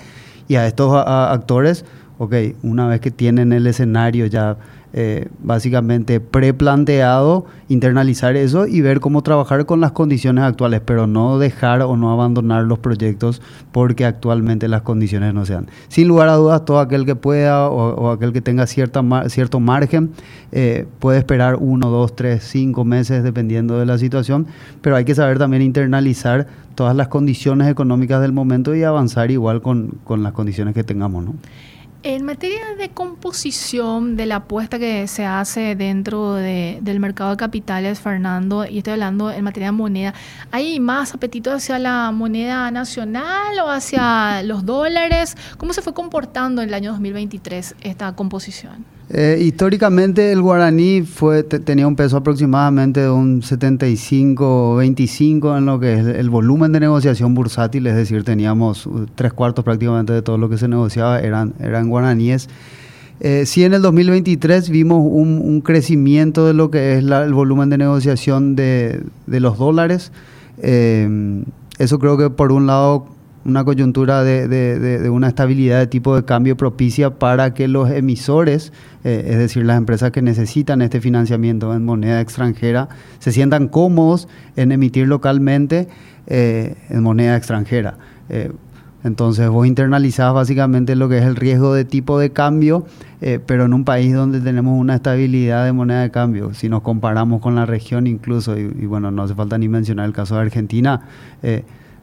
y 0.48 0.56
a 0.56 0.66
estos 0.66 0.92
actores, 0.96 1.86
ok, 2.18 2.34
una 2.64 2.88
vez 2.88 3.02
que 3.02 3.12
tienen 3.12 3.54
el 3.54 3.68
escenario 3.68 4.26
ya 4.26 4.58
eh, 5.00 5.28
básicamente 5.44 6.20
preplanteado, 6.20 7.46
internalizar 7.70 8.36
eso 8.36 8.66
y 8.66 8.82
ver 8.82 9.00
cómo 9.00 9.22
trabajar 9.22 9.68
con 9.68 9.80
las 9.80 9.92
condiciones 9.92 10.44
actuales, 10.44 10.82
pero 10.84 11.06
no 11.06 11.38
dejar 11.38 11.84
o 11.84 11.96
no 11.96 12.12
abandonar 12.12 12.64
los 12.64 12.80
proyectos 12.80 13.40
porque 13.72 14.06
actualmente 14.06 14.68
las 14.68 14.82
condiciones 14.82 15.36
no 15.36 15.46
sean. 15.46 15.68
Sin 15.88 16.08
lugar 16.08 16.30
a 16.30 16.34
dudas, 16.34 16.66
todo 16.66 16.80
aquel 16.80 17.06
que 17.06 17.16
pueda 17.16 17.70
o, 17.70 18.10
aquel 18.10 18.34
que 18.34 18.42
tenga 18.42 18.66
cierta 18.66 19.04
cierto 19.30 19.60
margen 19.60 20.14
eh, 20.52 20.88
puede 20.98 21.20
esperar 21.20 21.58
uno, 21.60 21.92
dos, 21.92 22.16
tres, 22.16 22.44
cinco 22.44 22.84
meses 22.84 23.22
dependiendo 23.22 23.78
de 23.78 23.86
la 23.86 24.00
situación, 24.00 24.48
pero 24.82 24.96
hay 24.96 25.06
que 25.06 25.14
saber 25.14 25.38
también 25.38 25.62
internalizar 25.62 26.48
todas 26.74 26.96
las 26.96 27.08
condiciones 27.08 27.68
económicas 27.68 28.20
del 28.20 28.32
momento 28.32 28.74
y 28.74 28.82
avanzar 28.82 29.30
igual 29.30 29.62
con, 29.62 30.00
con 30.04 30.24
las 30.24 30.34
condiciones 30.34 30.74
que 30.74 30.84
tengamos. 30.84 31.24
¿no? 31.24 31.36
En 32.10 32.24
materia 32.24 32.74
de 32.78 32.88
composición 32.88 34.16
de 34.16 34.28
la 34.28 34.38
apuesta 34.38 34.80
que 34.80 35.10
se 35.10 35.26
hace 35.26 35.76
dentro 35.76 36.36
del 36.36 37.00
mercado 37.02 37.32
de 37.32 37.36
capitales, 37.36 38.00
Fernando, 38.00 38.66
y 38.66 38.78
estoy 38.78 38.94
hablando 38.94 39.30
en 39.30 39.44
materia 39.44 39.68
de 39.68 39.72
moneda, 39.74 40.14
¿hay 40.52 40.80
más 40.80 41.14
apetito 41.14 41.52
hacia 41.52 41.78
la 41.80 42.10
moneda 42.12 42.72
nacional 42.72 43.60
o 43.60 43.70
hacia 43.70 44.42
los 44.44 44.66
dólares? 44.66 45.36
¿Cómo 45.58 45.74
se 45.74 45.82
fue 45.82 45.94
comportando 45.94 46.62
en 46.62 46.70
el 46.70 46.76
año 46.76 46.92
2023 46.92 47.76
esta 47.82 48.16
composición? 48.16 48.97
Eh, 49.10 49.40
históricamente 49.42 50.34
el 50.34 50.42
guaraní 50.42 51.04
fue, 51.04 51.44
tenía 51.44 51.88
un 51.88 51.96
peso 51.96 52.18
aproximadamente 52.18 53.00
de 53.00 53.10
un 53.10 53.42
75-25 53.42 55.58
en 55.58 55.66
lo 55.66 55.80
que 55.80 55.94
es 55.94 56.06
el 56.06 56.30
volumen 56.30 56.74
de 56.74 56.82
negociación 56.82 57.34
bursátil, 57.34 57.88
es 57.88 57.96
decir, 57.96 58.26
teníamos 58.26 58.86
uh, 58.86 59.06
tres 59.16 59.32
cuartos 59.32 59.64
prácticamente 59.64 60.12
de 60.12 60.22
todo 60.22 60.38
lo 60.38 60.50
que 60.50 60.58
se 60.58 60.68
negociaba 60.68 61.22
eran, 61.22 61.54
eran 61.62 61.88
guaraníes. 61.88 62.50
Eh, 63.22 63.46
sí, 63.46 63.64
en 63.64 63.74
el 63.74 63.82
2023 63.82 64.70
vimos 64.70 65.02
un, 65.02 65.62
crecimiento 65.62 66.46
de 66.46 66.54
lo 66.54 66.70
que 66.70 66.98
es 66.98 67.04
el 67.04 67.34
volumen 67.34 67.70
de 67.70 67.78
negociación 67.78 68.58
de, 68.58 69.04
los 69.26 69.58
dólares. 69.58 70.12
Eh, 70.62 71.44
eso 71.80 71.98
creo 71.98 72.18
que 72.18 72.30
por 72.30 72.52
un 72.52 72.68
lado 72.68 73.08
una 73.48 73.64
coyuntura 73.64 74.24
de, 74.24 75.10
una 75.10 75.30
estabilidad 75.30 75.80
de 75.80 75.88
tipo 75.88 76.16
de 76.16 76.26
cambio 76.26 76.58
propicia 76.58 77.12
para 77.12 77.54
que 77.54 77.70
los 77.70 77.90
emisores, 77.90 78.74
eh, 79.06 79.26
es 79.30 79.38
decir, 79.38 79.66
las 79.66 79.78
empresas 79.78 80.12
que 80.12 80.22
necesitan 80.22 80.82
este 80.82 81.00
financiamiento 81.00 81.74
en 81.74 81.86
moneda 81.86 82.20
extranjera, 82.20 82.90
se 83.20 83.32
sientan 83.32 83.70
cómodos 83.70 84.28
en 84.58 84.74
emitir 84.74 85.08
localmente 85.08 85.88
eh, 86.28 86.76
en 86.90 87.02
moneda 87.02 87.38
extranjera. 87.38 87.98
Eh, 88.28 88.52
entonces 89.06 89.48
vos 89.48 89.66
internalizás 89.66 90.34
básicamente 90.34 90.98
lo 90.98 91.08
que 91.08 91.20
es 91.20 91.24
el 91.24 91.38
riesgo 91.38 91.74
de 91.74 91.86
tipo 91.86 92.20
de 92.20 92.32
cambio, 92.32 92.86
pero 93.46 93.66
en 93.66 93.74
un 93.74 93.86
país 93.86 94.14
donde 94.14 94.42
tenemos 94.42 94.78
una 94.78 94.96
estabilidad 94.96 95.64
de 95.64 95.72
moneda 95.72 96.02
de 96.02 96.12
cambio. 96.12 96.54
Si 96.54 96.68
nos 96.68 96.82
comparamos 96.82 97.40
con 97.40 97.56
la 97.56 97.66
región 97.66 98.06
incluso, 98.06 98.58
y, 98.58 98.64
y 98.64 98.86
bueno, 98.86 99.10
no 99.12 99.24
hace 99.24 99.34
falta 99.34 99.58
ni 99.58 99.70
mencionar 99.70 100.08
el 100.08 100.14
caso 100.14 100.36
de 100.36 100.42
Argentina, 100.42 101.04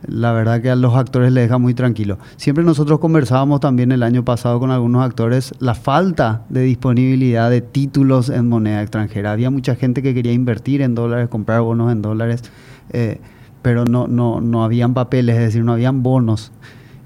la 0.06 0.32
verdad 0.32 0.60
que 0.60 0.70
a 0.70 0.76
los 0.76 0.94
actores 0.94 1.32
les 1.32 1.44
deja 1.44 1.58
muy 1.58 1.74
tranquilo. 1.74 2.18
Siempre 2.36 2.64
nosotros 2.64 2.98
conversábamos 2.98 3.60
también 3.60 3.92
el 3.92 4.02
año 4.02 4.24
pasado 4.24 4.60
con 4.60 4.70
algunos 4.70 5.04
actores 5.04 5.54
la 5.58 5.74
falta 5.74 6.44
de 6.48 6.62
disponibilidad 6.62 7.50
de 7.50 7.60
títulos 7.60 8.28
en 8.28 8.48
moneda 8.48 8.82
extranjera. 8.82 9.32
Había 9.32 9.50
mucha 9.50 9.76
gente 9.76 10.02
que 10.02 10.14
quería 10.14 10.32
invertir 10.32 10.82
en 10.82 10.94
dólares, 10.94 11.28
comprar 11.28 11.60
bonos 11.60 11.92
en 11.92 12.02
dólares, 12.02 12.42
eh, 12.90 13.20
pero 13.62 13.84
no, 13.84 14.06
no, 14.08 14.40
no 14.40 14.64
habían 14.64 14.94
papeles, 14.94 15.36
es 15.36 15.42
decir, 15.42 15.64
no 15.64 15.72
habían 15.72 16.02
bonos. 16.02 16.52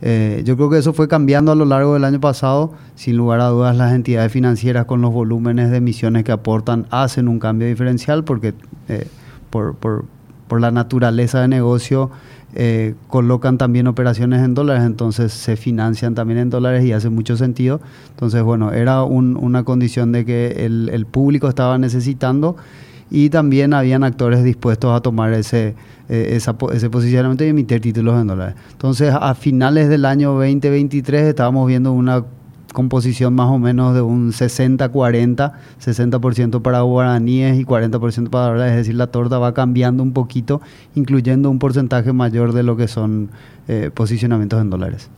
Eh, 0.01 0.43
yo 0.45 0.57
creo 0.57 0.71
que 0.71 0.79
eso 0.79 0.93
fue 0.93 1.09
cambiando 1.09 1.51
a 1.51 1.55
lo 1.55 1.65
largo 1.65 1.95
del 1.95 2.05
año 2.05 2.21
pasado. 2.21 2.73
Sin 2.95 3.17
lugar 3.17 3.41
a 3.41 3.47
dudas, 3.49 3.77
las 3.77 3.93
entidades 3.93 4.31
financieras 4.33 4.87
con 4.87 5.01
los 5.01 5.13
volúmenes 5.13 5.71
de 5.71 5.79
emisiones 5.79 6.25
que 6.25 6.33
aportan 6.33 6.87
hacen 6.91 7.29
un 7.29 7.39
cambio 7.39 7.67
diferencial 7.67 8.25
porque 8.25 8.55
eh, 8.89 9.07
por, 9.51 9.75
por, 9.75 10.05
por 10.49 10.61
la 10.61 10.71
naturaleza 10.71 11.41
de 11.41 11.49
negocio 11.49 12.11
eh, 12.55 12.95
colocan 13.09 13.59
también 13.59 13.87
operaciones 13.87 14.43
en 14.43 14.55
dólares, 14.55 14.83
entonces 14.85 15.33
se 15.33 15.57
financian 15.57 16.15
también 16.15 16.39
en 16.39 16.51
dólares 16.51 16.85
y 16.85 16.93
hace 16.93 17.11
mucho 17.11 17.37
sentido. 17.37 17.81
Entonces, 18.11 18.43
bueno, 18.43 18.73
era 18.73 19.03
una 19.05 19.65
condición 19.65 20.13
de 20.13 20.25
que 20.25 20.65
el, 20.65 21.07
público 21.07 21.49
estaba 21.49 21.77
necesitando 21.79 22.57
y 23.11 23.29
también 23.31 23.75
habían 23.75 24.03
actores 24.03 24.43
dispuestos 24.45 24.97
a 24.97 25.01
tomar 25.01 25.33
ese, 25.35 25.75
eh, 26.09 26.39
ese 26.39 26.91
posicionamiento 26.91 27.45
y 27.45 27.49
emitir 27.49 27.81
títulos 27.81 28.19
en 28.21 28.27
dólares. 28.27 28.55
Entonces, 28.73 29.15
a 29.15 29.35
finales 29.35 29.89
del 29.89 30.07
año 30.07 30.33
2023 30.33 31.25
estábamos 31.25 31.67
viendo 31.69 31.93
una 31.93 32.25
composición 32.73 33.35
más 33.35 33.49
o 33.49 33.59
menos 33.59 33.95
de 33.95 34.03
un 34.03 34.33
60-40, 34.33 35.53
60%, 35.81 36.63
para 36.63 36.81
guaraníes 36.83 37.59
y 37.59 37.65
40% 37.65 38.31
para 38.31 38.47
dólares, 38.47 38.73
es 38.73 38.77
decir, 38.79 38.95
la 38.95 39.09
torta 39.09 39.39
va 39.39 39.55
cambiando 39.55 40.03
un 40.03 40.13
poquito, 40.13 40.61
incluyendo 40.95 41.51
un 41.51 41.59
porcentaje 41.59 42.13
mayor 42.13 42.53
de 42.53 42.63
lo 42.63 42.77
que 42.77 42.89
son 42.89 43.31
eh, 43.69 43.91
posicionamientos 43.93 44.61
en 44.61 44.71
dólares. 44.71 45.09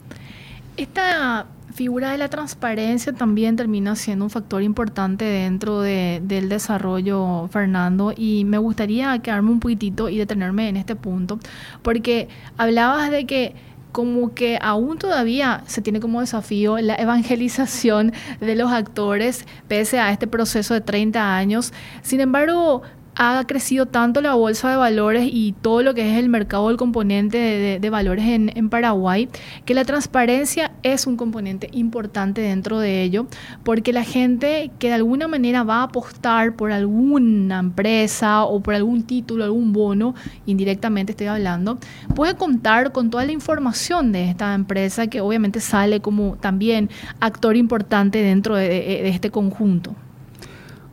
Esta 0.77 1.47
figura 1.75 2.11
de 2.13 2.19
la 2.19 2.29
transparencia 2.29 3.13
también 3.13 3.57
termina 3.57 3.97
siendo 3.97 4.25
un 4.25 4.31
factor 4.31 4.63
importante 4.63 5.25
dentro 5.25 5.81
del 5.81 6.49
desarrollo, 6.49 7.49
Fernando, 7.49 8.13
y 8.17 8.45
me 8.45 8.59
gustaría 8.59 9.19
quedarme 9.21 9.51
un 9.51 9.61
poquitito 9.61 10.09
y 10.09 10.19
detenerme 10.19 10.69
en 10.69 10.77
este 10.77 10.97
punto, 10.97 11.39
porque 11.83 12.29
hablabas 12.57 13.11
de 13.11 13.25
que 13.25 13.55
como 13.93 14.35
que 14.35 14.59
aún 14.61 14.99
todavía 14.99 15.63
se 15.67 15.83
tiene 15.83 16.01
como 16.01 16.21
desafío 16.21 16.79
la 16.79 16.95
evangelización 16.95 18.13
de 18.41 18.55
los 18.55 18.71
actores 18.73 19.45
pese 19.69 19.99
a 19.99 20.13
este 20.13 20.27
proceso 20.27 20.75
de 20.75 20.81
30 20.81 21.37
años. 21.37 21.73
Sin 22.03 22.21
embargo, 22.21 22.83
ha 23.23 23.45
crecido 23.47 23.85
tanto 23.85 24.23
la 24.23 24.33
bolsa 24.33 24.71
de 24.71 24.77
valores 24.77 25.29
y 25.31 25.53
todo 25.53 25.83
lo 25.83 25.93
que 25.93 26.11
es 26.11 26.17
el 26.17 26.31
mercado 26.31 26.69
del 26.69 26.79
componente 26.79 27.79
de, 27.79 27.91
valores 27.91 28.25
en, 28.25 28.71
Paraguay, 28.71 29.29
que 29.67 29.75
la 29.75 29.85
transparencia 29.85 30.73
es 30.83 31.07
un 31.07 31.19
componente 31.19 31.69
importante 31.73 32.41
dentro 32.41 32.79
de 32.79 33.03
ello, 33.03 33.27
porque 33.63 33.93
la 33.93 34.05
gente 34.05 34.71
que 34.79 34.89
de 34.89 34.95
alguna 34.95 35.29
manera 35.29 35.65
va 35.65 35.81
a 35.81 35.83
apostar 35.83 36.57
por 36.57 36.73
alguna 36.73 37.59
empresa 37.59 38.45
o 38.45 38.61
por 38.61 38.73
algún 38.73 39.03
título, 39.03 39.45
algún 39.45 39.75
bono, 39.75 40.15
indirectamente 40.47 41.13
estoy 41.13 41.27
hablando, 41.27 41.79
puede 42.15 42.37
contar 42.37 42.91
con 42.91 43.11
toda 43.11 43.27
la 43.27 43.33
información 43.33 44.13
de 44.13 44.31
esta 44.31 44.55
empresa 44.55 45.09
que 45.09 45.21
obviamente 45.21 45.61
sale 45.61 46.01
como 46.01 46.37
también 46.37 46.89
actor 47.21 47.55
importante 47.55 48.23
dentro 48.23 48.55
de 48.55 49.07
este 49.11 49.31
conjunto. 49.31 49.95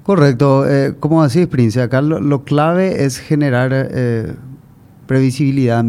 Correcto. 0.08 0.66
Eh, 0.66 0.96
como 1.02 1.28
decís, 1.28 1.48
Prince, 1.48 1.82
acá 1.82 2.02
lo, 2.02 2.46
clave 2.46 3.04
es 3.04 3.20
generar 3.20 3.72
eh, 3.74 4.36
previsibilidad. 5.06 5.84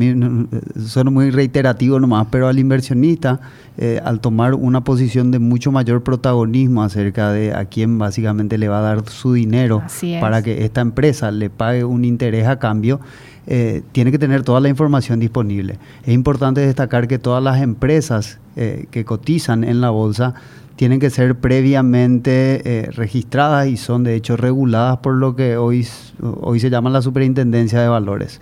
Suena 0.84 1.10
muy 1.12 1.30
reiterativo 1.30 2.00
nomás, 2.00 2.26
pero 2.28 2.48
al 2.48 2.58
inversionista, 2.58 3.38
eh, 3.76 4.00
al 4.04 4.18
tomar 4.18 4.54
una 4.56 4.82
posición 4.82 5.30
de 5.30 5.38
mucho 5.38 5.70
mayor 5.70 6.02
protagonismo 6.02 6.82
acerca 6.82 7.30
de 7.30 7.54
a 7.54 7.66
quién 7.66 7.96
básicamente 7.96 8.58
le 8.58 8.66
va 8.66 8.80
a 8.80 8.82
dar 8.82 9.08
su 9.08 9.34
dinero 9.34 9.84
para 10.20 10.42
que 10.42 10.64
esta 10.64 10.80
empresa 10.80 11.30
le 11.30 11.48
pague 11.48 11.84
un 11.84 12.04
interés 12.04 12.48
a 12.48 12.58
cambio, 12.58 12.98
eh, 13.46 13.82
tiene 13.92 14.10
que 14.10 14.18
tener 14.18 14.42
toda 14.42 14.58
la 14.58 14.68
información 14.68 15.20
disponible. 15.20 15.78
Es 16.02 16.12
importante 16.12 16.60
destacar 16.60 17.06
que 17.06 17.20
todas 17.20 17.42
las 17.42 17.62
empresas 17.62 18.40
que 18.56 19.04
cotizan 19.04 19.62
en 19.62 19.80
la 19.80 19.90
bolsa 19.90 20.34
tienen 20.78 21.00
que 21.00 21.10
ser 21.10 21.34
previamente 21.34 22.62
eh, 22.64 22.90
registradas 22.92 23.66
y 23.66 23.76
son 23.76 24.04
de 24.04 24.14
hecho 24.14 24.36
reguladas 24.36 24.98
por 24.98 25.16
lo 25.16 25.34
que 25.34 25.56
hoy, 25.56 25.84
hoy 26.22 26.60
se 26.60 26.70
llama 26.70 26.88
la 26.88 27.02
Superintendencia 27.02 27.82
de 27.82 27.88
Valores. 27.88 28.40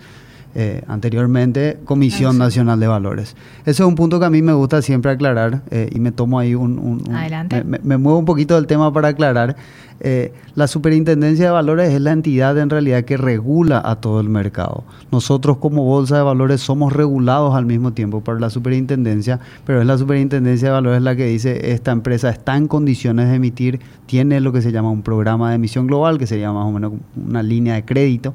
Eh, 0.53 0.81
anteriormente 0.87 1.79
Comisión 1.83 2.37
Nacional 2.37 2.79
de 2.79 2.87
Valores. 2.87 3.35
Ese 3.61 3.83
es 3.83 3.87
un 3.87 3.95
punto 3.95 4.19
que 4.19 4.25
a 4.25 4.29
mí 4.29 4.41
me 4.41 4.53
gusta 4.53 4.81
siempre 4.81 5.11
aclarar 5.11 5.61
eh, 5.71 5.89
y 5.91 5.99
me 5.99 6.11
tomo 6.11 6.39
ahí 6.39 6.55
un... 6.55 7.03
Adelante. 7.11 7.63
Me, 7.63 7.97
muevo 7.97 8.19
un 8.19 8.25
poquito 8.25 8.55
del 8.55 8.65
tema 8.65 8.93
para 8.93 9.09
aclarar. 9.09 9.55
Eh, 9.99 10.33
la 10.55 10.67
Superintendencia 10.67 11.45
de 11.45 11.51
Valores 11.51 11.93
es 11.93 12.01
la 12.01 12.11
entidad 12.11 12.57
en 12.57 12.69
realidad 12.69 13.03
que 13.03 13.17
regula 13.17 13.81
a 13.83 13.95
todo 13.97 14.19
el 14.19 14.29
mercado. 14.29 14.83
Nosotros 15.11 15.57
como 15.57 15.83
Bolsa 15.83 16.17
de 16.17 16.23
Valores 16.23 16.61
somos 16.61 16.93
regulados 16.93 17.55
al 17.55 17.65
mismo 17.65 17.93
tiempo 17.93 18.21
por 18.21 18.39
la 18.39 18.49
Superintendencia, 18.49 19.39
pero 19.65 19.81
es 19.81 19.87
la 19.87 19.97
Superintendencia 19.97 20.67
de 20.67 20.73
Valores 20.73 21.01
la 21.01 21.15
que 21.15 21.25
dice 21.25 21.71
esta 21.71 21.91
empresa 21.91 22.29
está 22.29 22.57
en 22.57 22.67
condiciones 22.67 23.29
de 23.29 23.35
emitir, 23.35 23.79
tiene 24.05 24.39
lo 24.39 24.51
que 24.53 24.61
se 24.61 24.71
llama 24.71 24.91
un 24.91 25.01
programa 25.01 25.49
de 25.49 25.55
emisión 25.55 25.87
global, 25.87 26.17
que 26.17 26.27
sería 26.27 26.51
más 26.51 26.65
o 26.65 26.71
menos 26.71 26.93
una 27.15 27.41
línea 27.41 27.75
de 27.75 27.85
crédito 27.85 28.33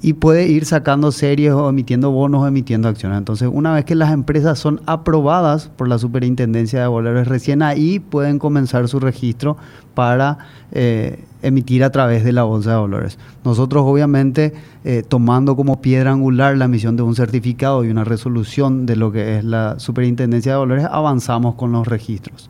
y 0.00 0.12
puede 0.12 0.46
ir 0.46 0.64
sacando 0.64 1.10
series 1.10 1.52
o 1.52 1.68
emitiendo 1.68 2.10
bonos 2.12 2.42
o 2.42 2.46
emitiendo 2.46 2.88
acciones. 2.88 3.18
Entonces, 3.18 3.48
una 3.52 3.74
vez 3.74 3.84
que 3.84 3.96
las 3.96 4.12
empresas 4.12 4.58
son 4.58 4.80
aprobadas 4.86 5.68
por 5.68 5.88
la 5.88 5.98
Superintendencia 5.98 6.80
de 6.80 6.86
Valores, 6.86 7.26
recién 7.26 7.62
ahí 7.62 7.98
pueden 7.98 8.38
comenzar 8.38 8.86
su 8.86 9.00
registro 9.00 9.56
para 9.94 10.38
eh, 10.70 11.24
emitir 11.42 11.82
a 11.82 11.90
través 11.90 12.22
de 12.22 12.32
la 12.32 12.44
Bolsa 12.44 12.70
de 12.70 12.76
Valores. 12.76 13.18
Nosotros, 13.44 13.82
obviamente, 13.84 14.54
eh, 14.84 15.02
tomando 15.06 15.56
como 15.56 15.80
piedra 15.80 16.12
angular 16.12 16.56
la 16.56 16.66
emisión 16.66 16.96
de 16.96 17.02
un 17.02 17.16
certificado 17.16 17.84
y 17.84 17.90
una 17.90 18.04
resolución 18.04 18.86
de 18.86 18.94
lo 18.94 19.10
que 19.10 19.38
es 19.38 19.44
la 19.44 19.80
Superintendencia 19.80 20.52
de 20.52 20.58
Valores, 20.58 20.86
avanzamos 20.88 21.56
con 21.56 21.72
los 21.72 21.88
registros. 21.88 22.48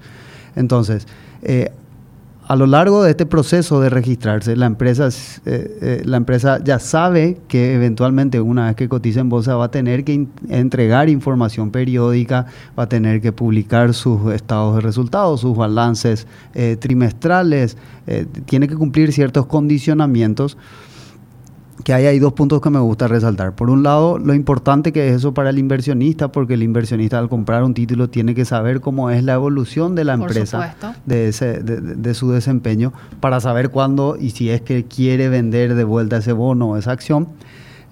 Entonces, 0.55 1.07
eh, 1.43 1.73
a 2.49 2.57
lo 2.57 2.67
largo 2.67 3.03
de 3.05 3.11
este 3.11 3.27
proceso 3.27 3.79
de 3.83 3.91
registrarse, 3.91 4.57
la 4.57 4.65
empresa, 4.65 5.11
la 6.05 6.17
empresa 6.17 6.59
ya 6.65 6.79
sabe 6.79 7.37
que 7.47 7.75
eventualmente 7.75 8.41
una 8.41 8.69
vez 8.69 8.75
que 8.75 8.89
cotiza 8.89 9.21
en 9.21 9.29
bolsa 9.29 9.55
va 9.57 9.67
a 9.67 9.71
tener 9.71 10.03
que 10.03 10.27
entregar 10.49 11.11
información 11.11 11.71
periódica, 11.71 12.47
va 12.77 12.85
a 12.85 12.89
tener 12.89 13.21
que 13.21 13.33
publicar 13.33 13.93
sus 13.93 14.33
estados 14.33 14.77
de 14.77 14.81
resultados, 14.81 15.43
sus 15.43 15.55
balances 15.55 16.27
trimestrales, 16.79 17.77
tiene 18.47 18.67
que 18.67 18.77
cumplir 18.77 19.13
ciertos 19.13 19.45
condicionamientos 19.45 20.57
que 21.85 21.95
ahí 21.95 22.07
hay 22.07 22.19
dos 22.19 22.33
puntos 22.33 22.61
que 22.61 22.71
me 22.71 22.81
gusta 22.81 23.09
resaltar. 23.09 23.55
Por 23.55 23.71
un 23.71 23.83
lado, 23.83 24.19
lo 24.19 24.35
importante 24.35 24.93
que 24.93 25.09
es 25.09 25.17
eso 25.17 25.33
para 25.33 25.51
el 25.51 25.59
inversionista, 25.59 26.33
porque 26.33 26.55
el 26.55 26.63
inversionista 26.63 27.19
al 27.19 27.29
comprar 27.29 27.63
un 27.63 27.75
título 27.75 28.09
tiene 28.11 28.35
que 28.35 28.45
saber 28.45 28.81
cómo 28.81 29.11
es 29.11 29.23
la 29.23 29.35
evolución 29.35 29.95
de 29.95 30.05
la 30.05 30.15
empresa, 30.15 30.75
de, 31.07 31.29
ese, 31.29 31.61
de, 31.63 32.15
su 32.15 32.31
desempeño, 32.31 32.93
para 33.21 33.41
saber 33.41 33.71
cuándo 33.71 34.17
y 34.19 34.31
si 34.31 34.51
es 34.51 34.61
que 34.61 34.85
quiere 34.85 35.29
vender 35.29 35.75
de 35.75 35.85
vuelta 35.85 36.19
ese 36.19 36.33
bono 36.33 36.71
o 36.71 36.77
esa 36.77 36.93
acción. 36.93 37.29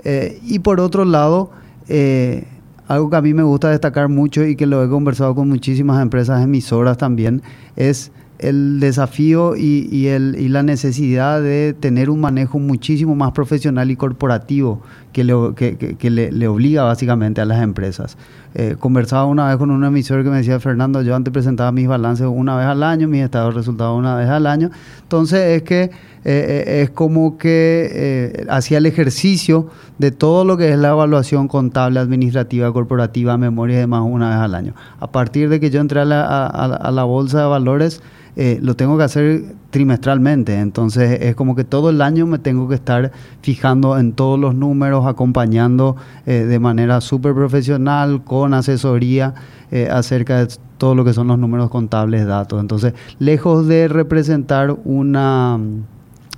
Eh, 0.04 0.40
y 0.44 0.58
por 0.58 0.80
otro 0.80 1.04
lado, 1.04 1.50
eh, 1.88 2.44
algo 2.88 3.10
que 3.10 3.16
a 3.16 3.22
mí 3.22 3.34
me 3.34 3.42
gusta 3.42 3.70
destacar 3.70 4.08
mucho 4.08 4.44
y 4.44 4.56
que 4.56 4.66
lo 4.66 4.82
he 4.84 4.88
conversado 4.88 5.34
con 5.34 5.48
muchísimas 5.48 6.02
empresas 6.02 6.42
emisoras 6.42 6.98
también, 6.98 7.42
es 7.76 8.12
el 8.38 8.80
desafío 8.80 9.56
y, 9.56 10.08
el, 10.08 10.36
y, 10.38 10.48
la 10.48 10.62
necesidad 10.62 11.40
de 11.40 11.74
tener 11.78 12.10
un 12.10 12.20
manejo 12.20 12.58
muchísimo 12.58 13.14
más 13.14 13.32
profesional 13.32 13.90
y 13.90 13.96
corporativo 13.96 14.82
que 15.12 15.24
le, 15.24 15.54
que, 15.54 16.10
le, 16.10 16.48
obliga 16.48 16.82
básicamente 16.82 17.40
a 17.40 17.46
las 17.46 17.62
empresas. 17.62 18.18
Eh, 18.54 18.76
conversaba 18.78 19.24
una 19.24 19.48
vez 19.48 19.56
con 19.56 19.70
un 19.70 19.82
emisor 19.84 20.22
que 20.22 20.28
me 20.28 20.38
decía, 20.38 20.60
Fernando, 20.60 21.00
yo 21.00 21.16
antes 21.16 21.32
presentaba 21.32 21.72
mis 21.72 21.88
balances 21.88 22.26
una 22.26 22.56
vez 22.56 22.66
al 22.66 22.82
año, 22.82 23.08
mis 23.08 23.22
estados 23.22 23.54
de 23.54 23.60
resultados 23.60 23.98
una 23.98 24.14
vez 24.16 24.28
al 24.28 24.46
año. 24.46 24.70
Entonces 25.02 25.56
es 25.56 25.62
que 25.62 25.84
eh, 25.84 25.90
eh, 26.24 26.82
es 26.82 26.90
como 26.90 27.38
que 27.38 28.44
hacía 28.50 28.78
el 28.78 28.84
ejercicio 28.84 29.68
de 29.96 30.10
todo 30.10 30.44
lo 30.44 30.58
que 30.58 30.70
es 30.70 30.78
la 30.78 30.88
evaluación 30.90 31.48
contable, 31.48 32.00
administrativa, 32.00 32.70
corporativa, 32.70 33.38
memoria 33.38 33.76
y 33.76 33.80
demás 33.80 34.02
una 34.04 34.28
vez 34.28 34.38
al 34.38 34.54
año. 34.54 34.74
A 35.00 35.10
partir 35.10 35.48
de 35.48 35.58
que 35.58 35.70
yo 35.70 35.80
entré 35.80 36.00
a 36.00 36.04
la, 36.04 36.46
a 36.46 36.90
la 36.90 37.04
bolsa 37.04 37.40
de 37.40 37.46
valores, 37.46 38.02
eh, 38.38 38.58
lo 38.60 38.76
tengo 38.76 38.98
que 38.98 39.04
hacer 39.04 39.44
trimestralmente. 39.70 40.60
Entonces 40.60 41.22
es 41.22 41.34
como 41.34 41.56
que 41.56 41.64
todo 41.64 41.88
el 41.88 42.02
año 42.02 42.26
me 42.26 42.38
tengo 42.38 42.68
que 42.68 42.74
estar 42.74 43.10
fijando 43.40 43.98
en 43.98 44.12
todos 44.12 44.38
los 44.38 44.54
números, 44.54 45.06
acompañando 45.06 45.96
eh, 46.26 46.44
de 46.44 46.58
manera 46.58 47.00
súper 47.00 47.32
profesional, 47.32 48.24
con 48.24 48.52
asesoría 48.52 49.32
eh, 49.70 49.88
acerca 49.90 50.44
de 50.44 50.54
todo 50.76 50.94
lo 50.94 51.02
que 51.02 51.14
son 51.14 51.28
los 51.28 51.38
números 51.38 51.70
contables, 51.70 52.26
datos. 52.26 52.60
Entonces, 52.60 52.92
lejos 53.18 53.66
de 53.66 53.88
representar 53.88 54.76
una 54.84 55.58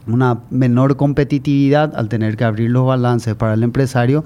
una 0.07 0.39
menor 0.49 0.97
competitividad 0.97 1.95
al 1.95 2.09
tener 2.09 2.39
que 2.39 2.45
abrir 2.45 2.71
los 2.71 2.87
balances 2.87 3.35
para 3.35 3.53
el 3.53 3.63
empresario, 3.63 4.25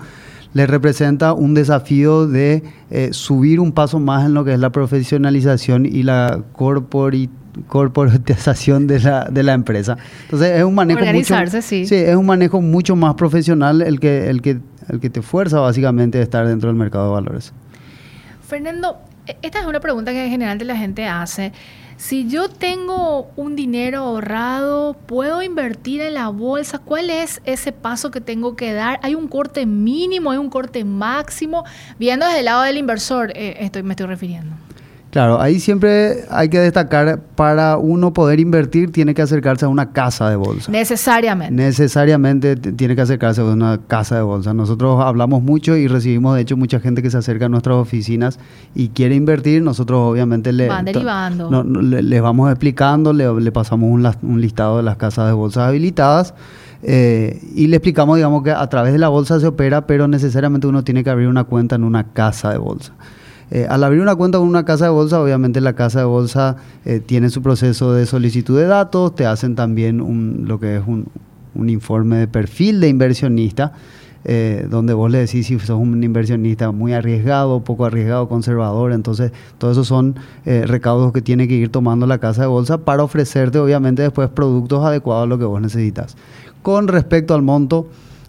le 0.54 0.68
representa 0.68 1.32
un 1.32 1.54
desafío 1.54 2.28
de 2.28 2.62
subir 3.10 3.58
un 3.58 3.72
paso 3.72 3.98
más 3.98 4.26
en 4.26 4.32
lo 4.32 4.44
que 4.44 4.52
es 4.52 4.60
la 4.60 4.70
profesionalización 4.70 5.84
y 5.84 6.04
la 6.04 6.44
corporatividad 6.52 7.41
corporatización 7.66 8.86
de 8.86 9.00
la, 9.00 9.24
de 9.24 9.42
la 9.42 9.52
empresa. 9.52 9.96
Entonces 10.24 10.58
es 10.58 10.64
un 10.64 10.74
manejo 10.74 11.04
mucho, 11.04 11.34
sí. 11.60 11.86
es 11.90 12.16
un 12.16 12.26
manejo 12.26 12.60
mucho 12.60 12.96
más 12.96 13.14
profesional 13.14 13.82
el 13.82 14.00
que, 14.00 14.28
el 14.30 14.42
que, 14.42 14.58
el 14.88 15.00
que 15.00 15.10
te 15.10 15.22
fuerza 15.22 15.60
básicamente 15.60 16.18
a 16.18 16.22
estar 16.22 16.46
dentro 16.46 16.68
del 16.68 16.76
mercado 16.76 17.06
de 17.06 17.12
valores. 17.12 17.52
Fernando, 18.46 18.98
e, 19.26 19.36
esta 19.42 19.60
es 19.60 19.66
una 19.66 19.80
pregunta 19.80 20.12
que 20.12 20.28
generalmente 20.28 20.64
la 20.64 20.76
gente 20.76 21.06
hace. 21.06 21.52
Si 21.96 22.26
yo 22.26 22.48
tengo 22.48 23.30
un 23.36 23.54
dinero 23.54 24.00
ahorrado, 24.00 24.94
¿puedo 24.94 25.40
invertir 25.40 26.00
en 26.00 26.14
la 26.14 26.30
bolsa? 26.30 26.78
¿Cuál 26.78 27.10
es 27.10 27.40
ese 27.44 27.70
paso 27.70 28.10
que 28.10 28.20
tengo 28.20 28.56
que 28.56 28.72
dar? 28.72 28.98
¿Hay 29.02 29.14
un 29.14 29.28
corte 29.28 29.66
mínimo? 29.66 30.32
¿Hay 30.32 30.38
un 30.38 30.50
corte 30.50 30.84
máximo? 30.84 31.64
Viendo 32.00 32.26
desde 32.26 32.40
el 32.40 32.46
lado 32.46 32.62
del 32.62 32.76
inversor, 32.76 33.30
eh, 33.36 33.56
estoy, 33.60 33.84
me 33.84 33.92
estoy 33.92 34.06
refiriendo. 34.06 34.56
Claro, 35.12 35.38
ahí 35.42 35.60
siempre 35.60 36.24
hay 36.30 36.48
que 36.48 36.58
destacar, 36.58 37.20
para 37.36 37.76
uno 37.76 38.14
poder 38.14 38.40
invertir 38.40 38.90
tiene 38.92 39.12
que 39.12 39.20
acercarse 39.20 39.66
a 39.66 39.68
una 39.68 39.92
casa 39.92 40.30
de 40.30 40.36
bolsa. 40.36 40.72
Necesariamente. 40.72 41.54
Necesariamente 41.54 42.56
tiene 42.56 42.96
que 42.96 43.02
acercarse 43.02 43.42
a 43.42 43.44
una 43.44 43.78
casa 43.86 44.16
de 44.16 44.22
bolsa. 44.22 44.54
Nosotros 44.54 45.02
hablamos 45.04 45.42
mucho 45.42 45.76
y 45.76 45.86
recibimos 45.86 46.34
de 46.34 46.40
hecho 46.40 46.56
mucha 46.56 46.80
gente 46.80 47.02
que 47.02 47.10
se 47.10 47.18
acerca 47.18 47.44
a 47.44 47.48
nuestras 47.50 47.76
oficinas 47.76 48.38
y 48.74 48.88
quiere 48.88 49.14
invertir. 49.14 49.60
Nosotros 49.60 50.00
obviamente 50.00 50.50
le, 50.50 50.68
Van 50.68 50.86
derivando. 50.86 51.50
No, 51.50 51.62
les 51.62 52.22
vamos 52.22 52.50
explicando, 52.50 53.12
le, 53.12 53.52
pasamos 53.52 53.90
un, 53.90 54.40
listado 54.40 54.78
de 54.78 54.82
las 54.82 54.96
casas 54.96 55.26
de 55.26 55.34
bolsa 55.34 55.68
habilitadas. 55.68 56.32
Eh, 56.82 57.38
y 57.54 57.66
le 57.66 57.76
explicamos, 57.76 58.16
digamos, 58.16 58.42
que 58.42 58.50
a 58.50 58.66
través 58.70 58.94
de 58.94 58.98
la 58.98 59.08
bolsa 59.08 59.38
se 59.38 59.46
opera, 59.46 59.86
pero 59.86 60.08
necesariamente 60.08 60.66
uno 60.66 60.82
tiene 60.84 61.04
que 61.04 61.10
abrir 61.10 61.28
una 61.28 61.44
cuenta 61.44 61.74
en 61.74 61.84
una 61.84 62.14
casa 62.14 62.50
de 62.50 62.56
bolsa. 62.56 62.94
Eh, 63.54 63.66
al 63.68 63.84
abrir 63.84 64.00
una 64.00 64.16
cuenta 64.16 64.38
con 64.38 64.48
una 64.48 64.64
casa 64.64 64.86
de 64.86 64.90
bolsa, 64.92 65.20
obviamente 65.20 65.60
la 65.60 65.74
casa 65.74 65.98
de 65.98 66.06
bolsa 66.06 66.56
eh, 66.86 67.00
tiene 67.00 67.28
su 67.28 67.42
proceso 67.42 67.92
de 67.92 68.06
solicitud 68.06 68.58
de 68.58 68.64
datos, 68.64 69.14
te 69.14 69.26
hacen 69.26 69.56
también 69.56 70.00
un, 70.00 70.44
lo 70.48 70.58
que 70.58 70.76
es 70.76 70.82
un, 70.86 71.06
informe 71.68 72.16
de 72.16 72.26
perfil 72.26 72.80
de 72.80 72.88
inversionista, 72.88 73.74
eh, 74.24 74.66
donde 74.70 74.94
vos 74.94 75.10
le 75.10 75.18
decís 75.18 75.48
si 75.48 75.58
sos 75.58 75.78
un 75.78 76.02
inversionista 76.02 76.72
muy 76.72 76.94
arriesgado, 76.94 77.60
poco 77.62 77.84
arriesgado, 77.84 78.26
conservador. 78.26 78.90
Entonces, 78.92 79.32
todos 79.58 79.72
esos 79.72 79.86
son 79.86 80.16
recaudos 80.46 81.12
que 81.12 81.20
tiene 81.20 81.46
que 81.46 81.54
ir 81.54 81.68
tomando 81.68 82.06
la 82.06 82.16
casa 82.16 82.40
de 82.40 82.48
bolsa 82.48 82.78
para 82.78 83.04
ofrecerte, 83.04 83.58
obviamente, 83.58 84.00
después 84.00 84.30
productos 84.30 84.82
adecuados 84.82 85.24
a 85.24 85.26
lo 85.26 85.38
que 85.38 85.44
vos 85.44 85.60
necesitas. 85.60 86.16
Con 86.62 86.88
respecto 86.88 87.34
al 87.34 87.42
monto, 87.42 87.86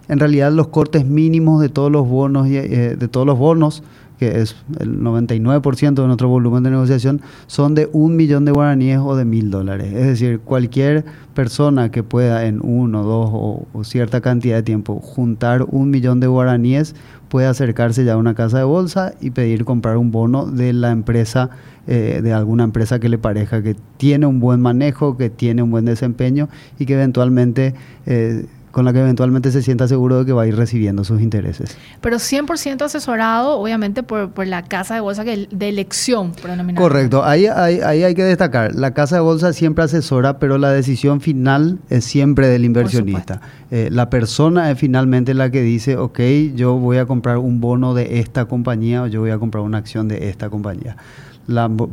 en 0.10 0.20
realidad 0.20 0.52
los 0.52 0.68
cortes 0.68 1.06
mínimos 1.06 1.62
de 1.62 1.70
todos 1.70 1.90
los 1.90 2.06
bonos, 2.06 2.50
de 2.50 3.08
todos 3.10 3.26
los 3.26 3.38
bonos 3.38 3.84
que 4.24 4.42
es 4.42 4.56
el 4.80 5.00
99% 5.00 5.94
de 5.94 6.08
nuestro 6.08 6.30
volumen 6.30 6.64
de 6.64 6.72
negociación, 6.72 7.22
son 7.48 7.76
de 7.76 7.90
un 7.92 8.16
millón 8.16 8.46
de 8.46 8.52
guaraníes 8.52 9.00
o 9.00 9.16
de 9.16 9.26
mil 9.26 9.50
dólares. 9.50 9.94
Es 9.94 10.06
decir, 10.08 10.40
cualquier 10.40 11.04
persona 11.34 11.92
que 11.92 12.04
pueda 12.04 12.46
en 12.46 12.60
uno, 12.62 13.04
dos 13.04 13.30
o, 13.34 13.84
cierta 13.84 14.22
cantidad 14.22 14.56
de 14.56 14.64
tiempo 14.64 15.00
juntar 15.00 15.66
un 15.68 15.90
millón 15.90 16.20
de 16.20 16.28
guaraníes 16.28 16.96
puede 17.28 17.48
acercarse 17.48 18.06
ya 18.06 18.14
a 18.14 18.18
una 18.18 18.34
casa 18.34 18.60
de 18.60 18.64
bolsa 18.64 19.14
y 19.20 19.32
pedir 19.32 19.66
comprar 19.66 19.98
un 19.98 20.12
bono 20.12 20.46
de 20.46 20.72
la 20.72 20.92
empresa, 20.92 21.50
eh, 21.88 22.22
de 22.24 22.32
alguna 22.32 22.64
empresa 22.64 23.00
que 23.00 23.10
le 23.10 23.18
parezca 23.18 23.62
que 23.62 23.76
tiene 23.98 24.26
un 24.26 24.40
buen 24.40 24.62
manejo, 24.62 25.18
que 25.18 25.30
tiene 25.30 25.64
un 25.64 25.72
buen 25.72 25.86
desempeño 25.86 26.48
y 26.80 26.86
que 26.86 26.94
eventualmente... 26.94 27.74
Eh, 28.06 28.46
con 28.74 28.86
la 28.86 28.92
que 28.92 29.02
eventualmente 29.02 29.52
se 29.52 29.62
sienta 29.62 29.88
seguro 29.88 30.18
de 30.18 30.26
que 30.26 30.34
va 30.34 30.42
a 30.42 30.48
ir 30.48 30.56
recibiendo 30.56 31.04
sus 31.04 31.22
intereses. 31.22 31.78
Pero 32.02 32.18
100% 32.18 32.82
asesorado, 32.82 33.60
obviamente, 33.60 34.02
por, 34.02 34.32
por, 34.32 34.48
la 34.48 34.64
casa 34.64 34.96
de 34.96 35.00
bolsa 35.00 35.24
que, 35.24 35.48
de 35.52 35.70
elección. 35.70 36.34
Correcto, 36.76 37.24
ahí, 37.24 37.46
ahí, 37.46 37.82
ahí, 37.82 38.04
hay 38.04 38.16
que 38.16 38.24
destacar, 38.24 38.74
la 38.74 38.96
casa 38.96 39.18
de 39.18 39.22
bolsa 39.22 39.54
siempre 39.54 39.84
asesora, 39.84 40.40
pero 40.40 40.58
la 40.58 40.72
decisión 40.72 41.22
final 41.22 41.78
es 41.92 42.04
siempre 42.04 42.48
del 42.48 42.66
inversionista. 42.66 43.42
Eh, 43.70 43.90
la 43.92 44.10
persona 44.10 44.72
es 44.72 44.80
finalmente 44.80 45.36
la 45.36 45.52
que 45.52 45.62
dice, 45.62 45.98
ok, 45.98 46.20
yo 46.56 46.74
voy 46.74 46.98
a 46.98 47.06
comprar 47.06 47.38
un 47.38 47.62
bono 47.62 47.94
de 47.94 48.22
esta 48.22 48.46
compañía 48.46 49.04
o 49.04 49.08
yo 49.08 49.20
voy 49.20 49.30
a 49.30 49.38
comprar 49.38 49.64
una 49.64 49.78
acción 49.78 50.08
de 50.08 50.30
esta 50.30 50.50
compañía. 50.50 50.98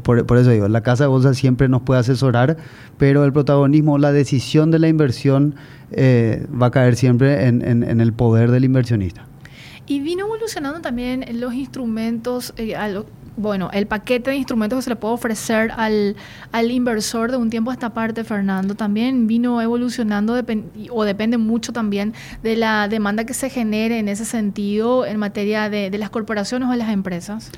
Por, 0.02 0.38
eso 0.38 0.50
digo, 0.50 0.68
la 0.68 0.82
casa 0.82 1.04
de 1.04 1.08
bolsa 1.08 1.34
siempre 1.34 1.68
nos 1.68 1.82
puede 1.82 2.00
asesorar, 2.00 2.56
pero 2.98 3.24
el 3.24 3.32
protagonismo, 3.32 3.98
la 3.98 4.12
decisión 4.12 4.70
de 4.70 4.78
la 4.78 4.88
inversión 4.88 5.54
eh, 5.90 6.46
va 6.50 6.66
a 6.66 6.70
caer 6.70 6.96
siempre 6.96 7.46
en, 7.46 8.00
el 8.00 8.12
poder 8.12 8.50
del 8.50 8.64
inversionista. 8.64 9.26
Y 9.86 10.00
vino 10.00 10.26
evolucionando 10.26 10.80
también 10.80 11.24
los 11.40 11.52
instrumentos, 11.52 12.54
eh, 12.56 12.76
bueno, 13.36 13.70
el 13.72 13.86
paquete 13.86 14.30
de 14.30 14.36
instrumentos 14.36 14.78
que 14.78 14.82
se 14.82 14.90
le 14.90 14.96
puede 14.96 15.14
ofrecer 15.14 15.72
al, 15.72 16.14
inversor 16.70 17.30
de 17.30 17.38
un 17.38 17.50
tiempo 17.50 17.70
a 17.70 17.74
esta 17.74 17.90
parte, 17.90 18.22
Fernando, 18.22 18.74
también 18.74 19.26
vino 19.26 19.60
evolucionando 19.60 20.34
o 20.90 21.04
depende 21.04 21.38
mucho 21.38 21.72
también 21.72 22.14
de 22.42 22.56
la 22.56 22.86
demanda 22.88 23.24
que 23.24 23.34
se 23.34 23.50
genere 23.50 23.98
en 23.98 24.08
ese 24.08 24.24
sentido 24.24 25.06
en 25.06 25.18
materia 25.18 25.70
de, 25.70 25.90
las 25.98 26.10
corporaciones 26.10 26.68
o 26.68 26.72
de 26.72 26.78
las 26.78 26.90
empresas. 26.90 27.50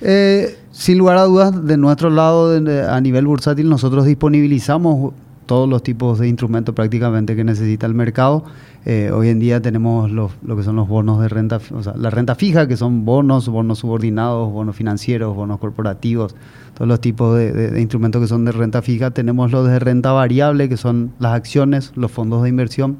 Eh, 0.00 0.56
sin 0.70 0.98
lugar 0.98 1.16
a 1.16 1.24
dudas, 1.24 1.66
de 1.66 1.76
nuestro 1.76 2.10
lado, 2.10 2.56
a 2.88 3.00
nivel 3.00 3.26
bursátil, 3.26 3.68
nosotros 3.68 4.06
disponibilizamos 4.06 5.12
todos 5.46 5.68
los 5.68 5.82
tipos 5.82 6.18
de 6.18 6.28
instrumentos 6.28 6.74
prácticamente 6.74 7.34
que 7.34 7.42
necesita 7.42 7.86
el 7.86 7.94
mercado. 7.94 8.44
Eh, 8.84 9.10
hoy 9.12 9.30
en 9.30 9.40
día 9.40 9.60
tenemos 9.60 10.10
lo 10.10 10.30
que 10.56 10.62
son 10.62 10.76
los 10.76 10.86
bonos 10.86 11.20
de 11.20 11.28
renta, 11.28 11.58
o 11.74 11.82
sea, 11.82 11.94
la 11.96 12.10
renta 12.10 12.34
fija, 12.34 12.68
que 12.68 12.76
son 12.76 13.04
bonos, 13.04 13.48
bonos 13.48 13.80
subordinados, 13.80 14.52
bonos 14.52 14.76
financieros, 14.76 15.34
bonos 15.34 15.58
corporativos, 15.58 16.36
todos 16.74 16.86
los 16.86 17.00
tipos 17.00 17.36
de, 17.36 17.80
instrumentos 17.80 18.20
que 18.20 18.28
son 18.28 18.44
de 18.44 18.52
renta 18.52 18.82
fija. 18.82 19.10
Tenemos 19.10 19.50
los 19.50 19.66
de 19.66 19.78
renta 19.78 20.12
variable, 20.12 20.68
que 20.68 20.76
son 20.76 21.12
las 21.18 21.32
acciones, 21.32 21.92
los 21.96 22.12
fondos 22.12 22.42
de 22.42 22.50
inversión. 22.50 22.98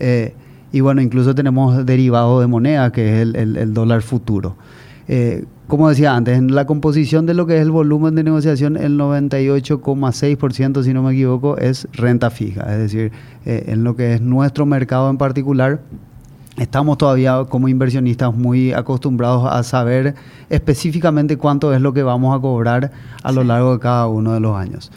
Eh, 0.00 0.34
y 0.72 0.80
bueno, 0.80 1.00
incluso 1.00 1.34
tenemos 1.34 1.86
derivados 1.86 2.40
de 2.40 2.46
moneda, 2.46 2.92
que 2.92 3.14
es 3.14 3.34
el, 3.34 3.56
el 3.56 3.72
dólar 3.72 4.02
futuro. 4.02 4.56
Eh, 5.12 5.44
como 5.70 5.88
decía 5.88 6.16
antes, 6.16 6.36
en 6.36 6.52
la 6.52 6.66
composición 6.66 7.26
de 7.26 7.32
lo 7.32 7.46
que 7.46 7.54
es 7.54 7.62
el 7.62 7.70
volumen 7.70 8.16
de 8.16 8.24
negociación, 8.24 8.76
el 8.76 8.98
98,6%, 8.98 10.82
si 10.82 10.92
no 10.92 11.04
me 11.04 11.12
equivoco, 11.12 11.56
es 11.58 11.86
renta 11.92 12.28
fija. 12.30 12.62
Es 12.72 12.78
decir, 12.78 13.12
eh, 13.46 13.66
en 13.68 13.84
lo 13.84 13.94
que 13.94 14.14
es 14.14 14.20
nuestro 14.20 14.66
mercado 14.66 15.08
en 15.08 15.16
particular, 15.16 15.80
estamos 16.58 16.98
todavía 16.98 17.44
como 17.48 17.68
inversionistas 17.68 18.34
muy 18.34 18.72
acostumbrados 18.72 19.48
a 19.48 19.62
saber 19.62 20.16
específicamente 20.48 21.36
cuánto 21.36 21.72
es 21.72 21.80
lo 21.80 21.92
que 21.92 22.02
vamos 22.02 22.36
a 22.36 22.40
cobrar 22.40 22.90
a 23.22 23.30
lo 23.30 23.44
largo 23.44 23.74
de 23.74 23.78
cada 23.78 24.08
uno 24.08 24.32
de 24.34 24.40
los 24.40 24.56
años. 24.56 24.90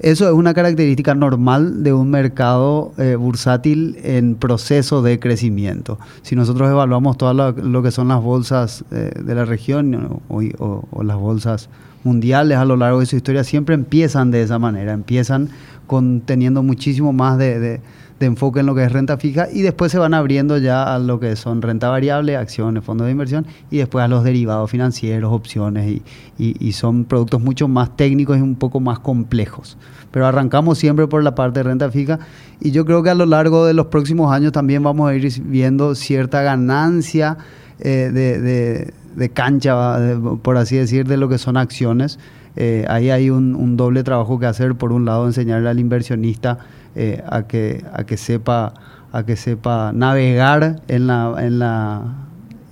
Eso 0.00 0.26
es 0.26 0.32
una 0.32 0.54
característica 0.54 1.14
normal 1.14 1.82
de 1.82 1.92
un 1.92 2.10
mercado 2.10 2.92
eh, 2.96 3.16
bursátil 3.16 3.98
en 4.02 4.34
proceso 4.34 5.02
de 5.02 5.20
crecimiento. 5.20 5.98
Si 6.22 6.34
nosotros 6.34 6.70
evaluamos 6.70 7.18
todo 7.18 7.52
lo, 7.52 7.82
que 7.82 7.90
son 7.90 8.08
las 8.08 8.22
bolsas 8.22 8.82
eh, 8.90 9.10
de 9.22 9.34
la 9.34 9.44
región 9.44 10.22
o, 10.28 11.02
las 11.02 11.16
bolsas 11.18 11.68
mundiales 12.02 12.56
a 12.56 12.64
lo 12.64 12.76
largo 12.76 13.00
de 13.00 13.06
su 13.06 13.16
historia, 13.16 13.44
siempre 13.44 13.74
empiezan 13.74 14.30
de 14.30 14.42
esa 14.42 14.58
manera, 14.58 14.94
empiezan 14.94 15.50
con 15.86 16.22
teniendo 16.22 16.62
muchísimo 16.62 17.12
más 17.12 17.36
de 17.36 17.80
enfoque 18.26 18.60
en 18.60 18.66
lo 18.66 18.74
que 18.74 18.84
es 18.84 18.92
renta 18.92 19.16
fija 19.16 19.48
y 19.52 19.62
después 19.62 19.90
se 19.90 19.98
van 19.98 20.14
abriendo 20.14 20.58
ya 20.58 20.94
a 20.94 20.98
lo 20.98 21.18
que 21.18 21.36
son 21.36 21.62
renta 21.62 21.88
variable, 21.88 22.36
acciones, 22.36 22.84
fondos 22.84 23.06
de 23.06 23.12
inversión 23.12 23.46
y 23.70 23.78
después 23.78 24.04
a 24.04 24.08
los 24.08 24.24
derivados 24.24 24.70
financieros, 24.70 25.32
opciones 25.32 26.00
y, 26.38 26.72
son 26.72 27.04
productos 27.04 27.40
mucho 27.40 27.68
más 27.68 27.96
técnicos 27.96 28.38
y 28.38 28.40
un 28.40 28.54
poco 28.54 28.80
más 28.80 28.98
complejos. 29.00 29.76
Pero 30.10 30.26
arrancamos 30.26 30.78
siempre 30.78 31.06
por 31.06 31.22
la 31.22 31.34
parte 31.34 31.60
de 31.60 31.64
renta 31.64 31.90
fija 31.90 32.18
y 32.60 32.70
yo 32.70 32.84
creo 32.84 33.02
que 33.02 33.10
a 33.10 33.14
lo 33.14 33.26
largo 33.26 33.66
de 33.66 33.74
los 33.74 33.86
próximos 33.86 34.32
años 34.32 34.52
también 34.52 34.82
vamos 34.82 35.10
a 35.10 35.14
ir 35.14 35.30
viendo 35.42 35.94
cierta 35.94 36.42
ganancia 36.42 37.38
eh, 37.80 38.92
de, 39.16 39.28
cancha, 39.30 39.98
por 40.42 40.56
así 40.56 40.76
decir, 40.76 41.06
de 41.06 41.16
lo 41.16 41.28
que 41.28 41.38
son 41.38 41.56
acciones. 41.56 42.18
Eh, 42.56 42.84
ahí 42.88 43.10
hay 43.10 43.30
un, 43.30 43.54
un 43.54 43.76
doble 43.76 44.02
trabajo 44.02 44.38
que 44.38 44.46
hacer. 44.46 44.74
Por 44.74 44.92
un 44.92 45.04
lado, 45.04 45.26
enseñarle 45.26 45.68
al 45.68 45.78
inversionista 45.78 46.58
eh, 46.94 47.22
a, 47.28 47.42
que, 47.42 47.84
a, 47.92 48.04
que 48.04 48.16
sepa, 48.16 48.74
a 49.12 49.24
que 49.24 49.36
sepa 49.36 49.92
navegar 49.92 50.80
en 50.88 51.06
la, 51.06 51.34
en 51.38 51.58
la, 51.58 52.02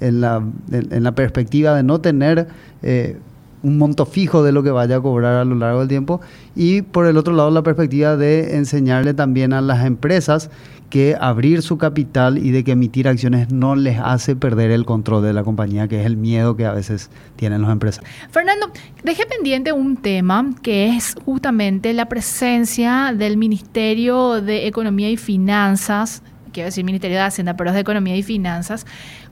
en 0.01 0.21
la, 0.21 0.43
en 0.71 1.03
la 1.03 1.13
perspectiva 1.13 1.75
de 1.75 1.83
no 1.83 2.01
tener 2.01 2.49
eh, 2.83 3.19
un 3.63 3.79
monto 3.79 4.07
fijo 4.07 4.43
de 4.43 4.53
lo 4.53 4.63
que 4.63 4.71
vaya 4.71 4.97
a 4.97 5.01
cobrar 5.01 5.35
a 5.37 5.45
lo 5.45 5.55
largo 5.55 5.81
del 5.81 5.89
tiempo 5.89 6.21
y 6.55 6.83
por 6.83 7.07
el 7.07 7.17
otro 7.17 7.35
lado 7.35 7.51
la 7.51 7.63
perspectiva 7.63 8.17
de 8.17 8.57
enseñarle 8.57 9.15
también 9.15 9.53
a 9.53 9.61
las 9.61 9.85
empresas 9.85 10.51
que 10.91 11.17
abrir 11.21 11.63
su 11.63 11.77
capital 11.79 12.39
y 12.39 12.51
de 12.51 12.65
que 12.65 12.73
emitir 12.73 13.09
acciones 13.09 13.53
no 13.53 13.77
les 13.77 13.99
hace 13.99 14.37
perder 14.37 14.71
el 14.71 14.85
control 14.85 15.23
de 15.23 15.33
la 15.33 15.45
compañía, 15.45 15.87
que 15.89 16.01
es 16.01 16.07
el 16.07 16.17
miedo 16.17 16.57
que 16.57 16.65
a 16.65 16.73
veces 16.73 17.11
tienen 17.37 17.63
las 17.63 17.71
empresas. 17.71 18.05
Fernando, 18.31 18.71
dejé 19.05 19.27
pendiente 19.27 19.73
un 19.73 19.97
tema 19.97 20.55
que 20.63 20.97
es 20.97 21.15
justamente 21.25 21.93
la 21.93 22.07
presencia 22.07 23.13
del 23.15 23.37
Ministerio 23.37 24.41
de 24.41 24.67
Economía 24.67 25.11
y 25.11 25.17
Finanzas, 25.17 26.23
quiero 26.53 26.67
decir 26.67 26.85
Ministerio 26.85 27.17
de 27.17 27.25
Hacienda, 27.25 27.57
pero 27.57 27.71
es 27.71 27.75
de 27.75 27.81
Economía 27.81 28.17
y 28.17 28.23
Finanzas, 28.23 28.87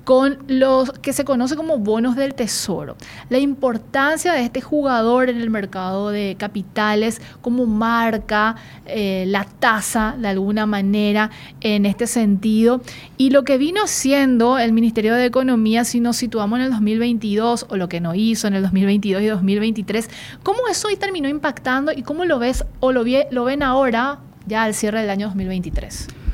con 0.07 0.39
los 0.47 0.93
que 0.93 1.13
se 1.13 1.25
conoce 1.25 1.57
como 1.57 1.79
bonos 1.79 2.15
del 2.15 2.35
tesoro. 2.35 2.97
La 3.29 3.39
importancia 3.39 4.33
de 4.33 4.45
este 4.45 4.61
jugador 4.61 5.29
en 5.29 5.41
el 5.41 5.51
mercado 5.51 6.11
de 6.11 6.37
capitales 6.39 7.21
como 7.41 7.67
marca 7.67 8.55
eh, 8.87 9.25
la 9.27 9.43
tasa 9.43 10.15
de 10.17 10.29
alguna 10.29 10.65
manera 10.65 11.31
en 11.61 11.87
este 11.87 12.07
sentido 12.07 12.83
y 13.17 13.31
lo 13.31 13.43
que 13.43 13.59
vino 13.59 13.83
haciendo 13.83 14.59
el 14.59 14.73
Ministerio 14.73 15.13
de 15.13 15.25
Economía 15.25 15.85
si 15.85 15.99
nos 15.99 16.17
situamos 16.17 16.61
en 16.61 16.67
el 16.67 16.71
2022 16.71 17.67
o 17.69 17.77
lo 17.77 17.89
que 17.89 18.01
no 18.01 18.15
hizo 18.15 18.47
en 18.47 18.55
el 18.55 18.63
2022 18.63 19.23
y 19.23 19.27
2023, 19.27 20.09
¿cómo 20.45 20.69
eso 20.71 20.87
hoy 20.87 20.97
terminó 20.97 21.29
impactando 21.29 21.91
y 21.91 22.03
cómo 22.03 22.25
lo 22.25 22.39
ves 22.39 22.65
o 22.79 22.93
lo, 22.93 23.05
lo 23.33 23.45
ven 23.45 23.65
ahora 23.65 24.21
ya 24.47 24.63
al 24.63 24.75
cierre 24.75 25.01
del 25.01 25.11
año 25.11 25.27
2023? 25.27 26.26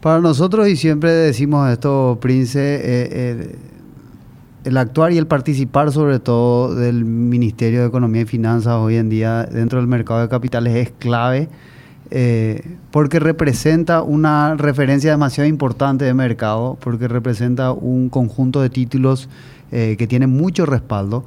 Para 0.00 0.20
nosotros, 0.20 0.68
y 0.68 0.76
siempre 0.76 1.10
decimos 1.10 1.70
esto, 1.70 2.18
Prince, 2.20 2.60
eh, 2.60 3.56
el 4.64 4.76
actuar 4.76 5.12
y 5.12 5.18
el 5.18 5.26
participar 5.26 5.90
sobre 5.90 6.18
todo 6.20 6.74
del 6.74 7.04
Ministerio 7.04 7.80
de 7.80 7.86
Economía 7.86 8.22
y 8.22 8.26
Finanzas 8.26 8.74
hoy 8.74 8.96
en 8.96 9.08
día 9.08 9.44
dentro 9.44 9.78
del 9.78 9.88
mercado 9.88 10.20
de 10.20 10.28
capitales 10.28 10.74
es 10.76 10.92
clave 10.98 11.48
eh, 12.10 12.76
porque 12.90 13.20
representa 13.20 14.02
una 14.02 14.54
referencia 14.54 15.10
demasiado 15.10 15.48
importante 15.48 16.04
de 16.04 16.14
mercado, 16.14 16.76
porque 16.80 17.08
representa 17.08 17.72
un 17.72 18.08
conjunto 18.10 18.60
de 18.60 18.70
títulos 18.70 19.28
eh, 19.72 19.96
que 19.98 20.06
tienen 20.06 20.30
mucho 20.30 20.66
respaldo. 20.66 21.24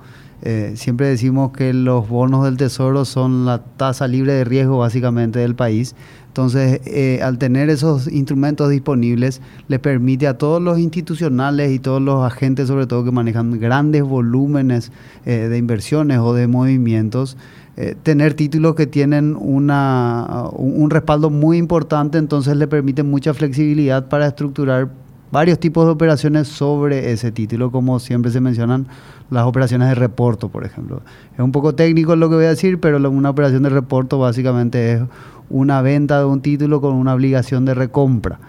siempre 0.76 1.08
decimos 1.08 1.52
que 1.52 1.74
los 1.74 2.08
bonos 2.08 2.46
del 2.46 2.56
tesoro 2.56 3.04
son 3.04 3.46
la 3.46 3.58
tasa 3.60 4.08
libre 4.08 4.32
de 4.34 4.46
riesgo 4.46 4.78
básicamente 4.78 5.40
del 5.40 5.56
país. 5.56 5.96
Entonces, 6.40 6.80
eh, 6.86 7.20
al 7.22 7.38
tener 7.38 7.70
esos 7.70 8.08
instrumentos 8.08 8.70
disponibles, 8.70 9.42
le 9.68 9.78
permite 9.78 10.26
a 10.26 10.38
todos 10.38 10.62
los 10.62 10.80
institucionales 10.80 11.70
y 11.70 11.80
todos 11.80 12.02
los 12.02 12.24
agentes, 12.24 12.70
sobre 12.70 12.88
todo 12.88 13.04
que 13.04 13.12
manejan 13.12 13.60
grandes 13.60 14.04
volúmenes 14.04 14.94
eh, 15.26 15.50
de 15.50 15.58
inversiones 15.58 16.20
o 16.20 16.34
de 16.34 16.48
movimientos, 16.48 17.36
eh, 17.76 17.94
tener 18.04 18.36
títulos 18.36 18.76
que 18.76 18.88
tienen 18.88 19.36
una, 19.38 20.46
un 20.54 20.90
respaldo 20.90 21.30
muy 21.30 21.58
importante, 21.58 22.18
entonces 22.18 22.56
le 22.56 22.68
permite 22.68 23.04
mucha 23.04 23.34
flexibilidad 23.34 24.08
para 24.08 24.26
estructurar 24.26 24.88
varios 25.32 25.60
tipos 25.60 25.86
de 25.86 25.92
operaciones 25.92 26.48
sobre 26.48 27.12
ese 27.12 27.34
título, 27.34 27.70
como 27.70 28.00
siempre 28.00 28.32
se 28.32 28.40
mencionan 28.40 28.88
las 29.30 29.46
operaciones 29.46 29.90
de 29.90 29.96
reporto, 29.96 30.50
por 30.50 30.66
ejemplo. 30.66 31.02
Es 31.34 31.40
un 31.40 31.52
poco 31.52 31.76
técnico 31.76 32.16
lo 32.16 32.30
que 32.30 32.36
voy 32.36 32.46
a 32.46 32.50
decir, 32.50 32.80
pero 32.80 32.98
una 33.10 33.30
operación 33.30 33.64
de 33.64 33.70
reporto 33.70 34.18
básicamente 34.20 34.94
es 34.94 35.02
una 35.50 35.82
venta 35.82 36.20
de 36.20 36.26
un 36.26 36.42
título 36.42 36.82
con 36.82 36.94
una 36.96 37.14
obligación 37.14 37.66
de 37.66 37.74
recompra. 37.74 38.40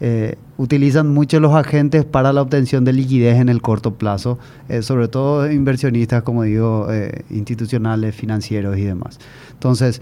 Eh, 0.00 0.36
utilizan 0.58 1.08
mucho 1.08 1.40
los 1.40 1.54
agentes 1.54 2.04
para 2.04 2.32
la 2.32 2.42
obtención 2.42 2.84
de 2.84 2.92
liquidez 2.92 3.40
en 3.40 3.48
el 3.48 3.60
corto 3.60 3.94
plazo, 3.94 4.38
eh, 4.68 4.82
sobre 4.82 5.08
todo 5.08 5.50
inversionistas, 5.50 6.22
como 6.22 6.44
digo, 6.44 6.86
eh, 6.90 7.24
institucionales, 7.30 8.14
financieros 8.14 8.78
y 8.78 8.82
demás. 8.82 9.18
Entonces, 9.52 10.00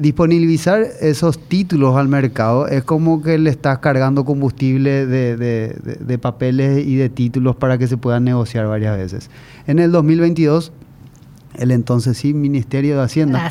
disponibilizar 0.00 0.82
esos 1.02 1.38
títulos 1.38 1.94
al 1.96 2.08
mercado 2.08 2.68
es 2.68 2.84
como 2.84 3.20
que 3.20 3.36
le 3.36 3.50
estás 3.50 3.80
cargando 3.80 4.24
combustible 4.24 5.04
de, 5.04 5.36
de 5.36 6.18
papeles 6.18 6.86
y 6.86 6.96
de 6.96 7.10
títulos 7.10 7.54
para 7.54 7.76
que 7.76 7.86
se 7.86 7.98
puedan 7.98 8.24
negociar 8.24 8.66
varias 8.66 8.96
veces. 8.96 9.30
En 9.66 9.78
el 9.78 9.92
2022 9.92 10.72
el 11.58 11.70
entonces 11.70 12.16
sí 12.16 12.34
Ministerio 12.34 12.96
de 12.96 13.04
Hacienda 13.04 13.50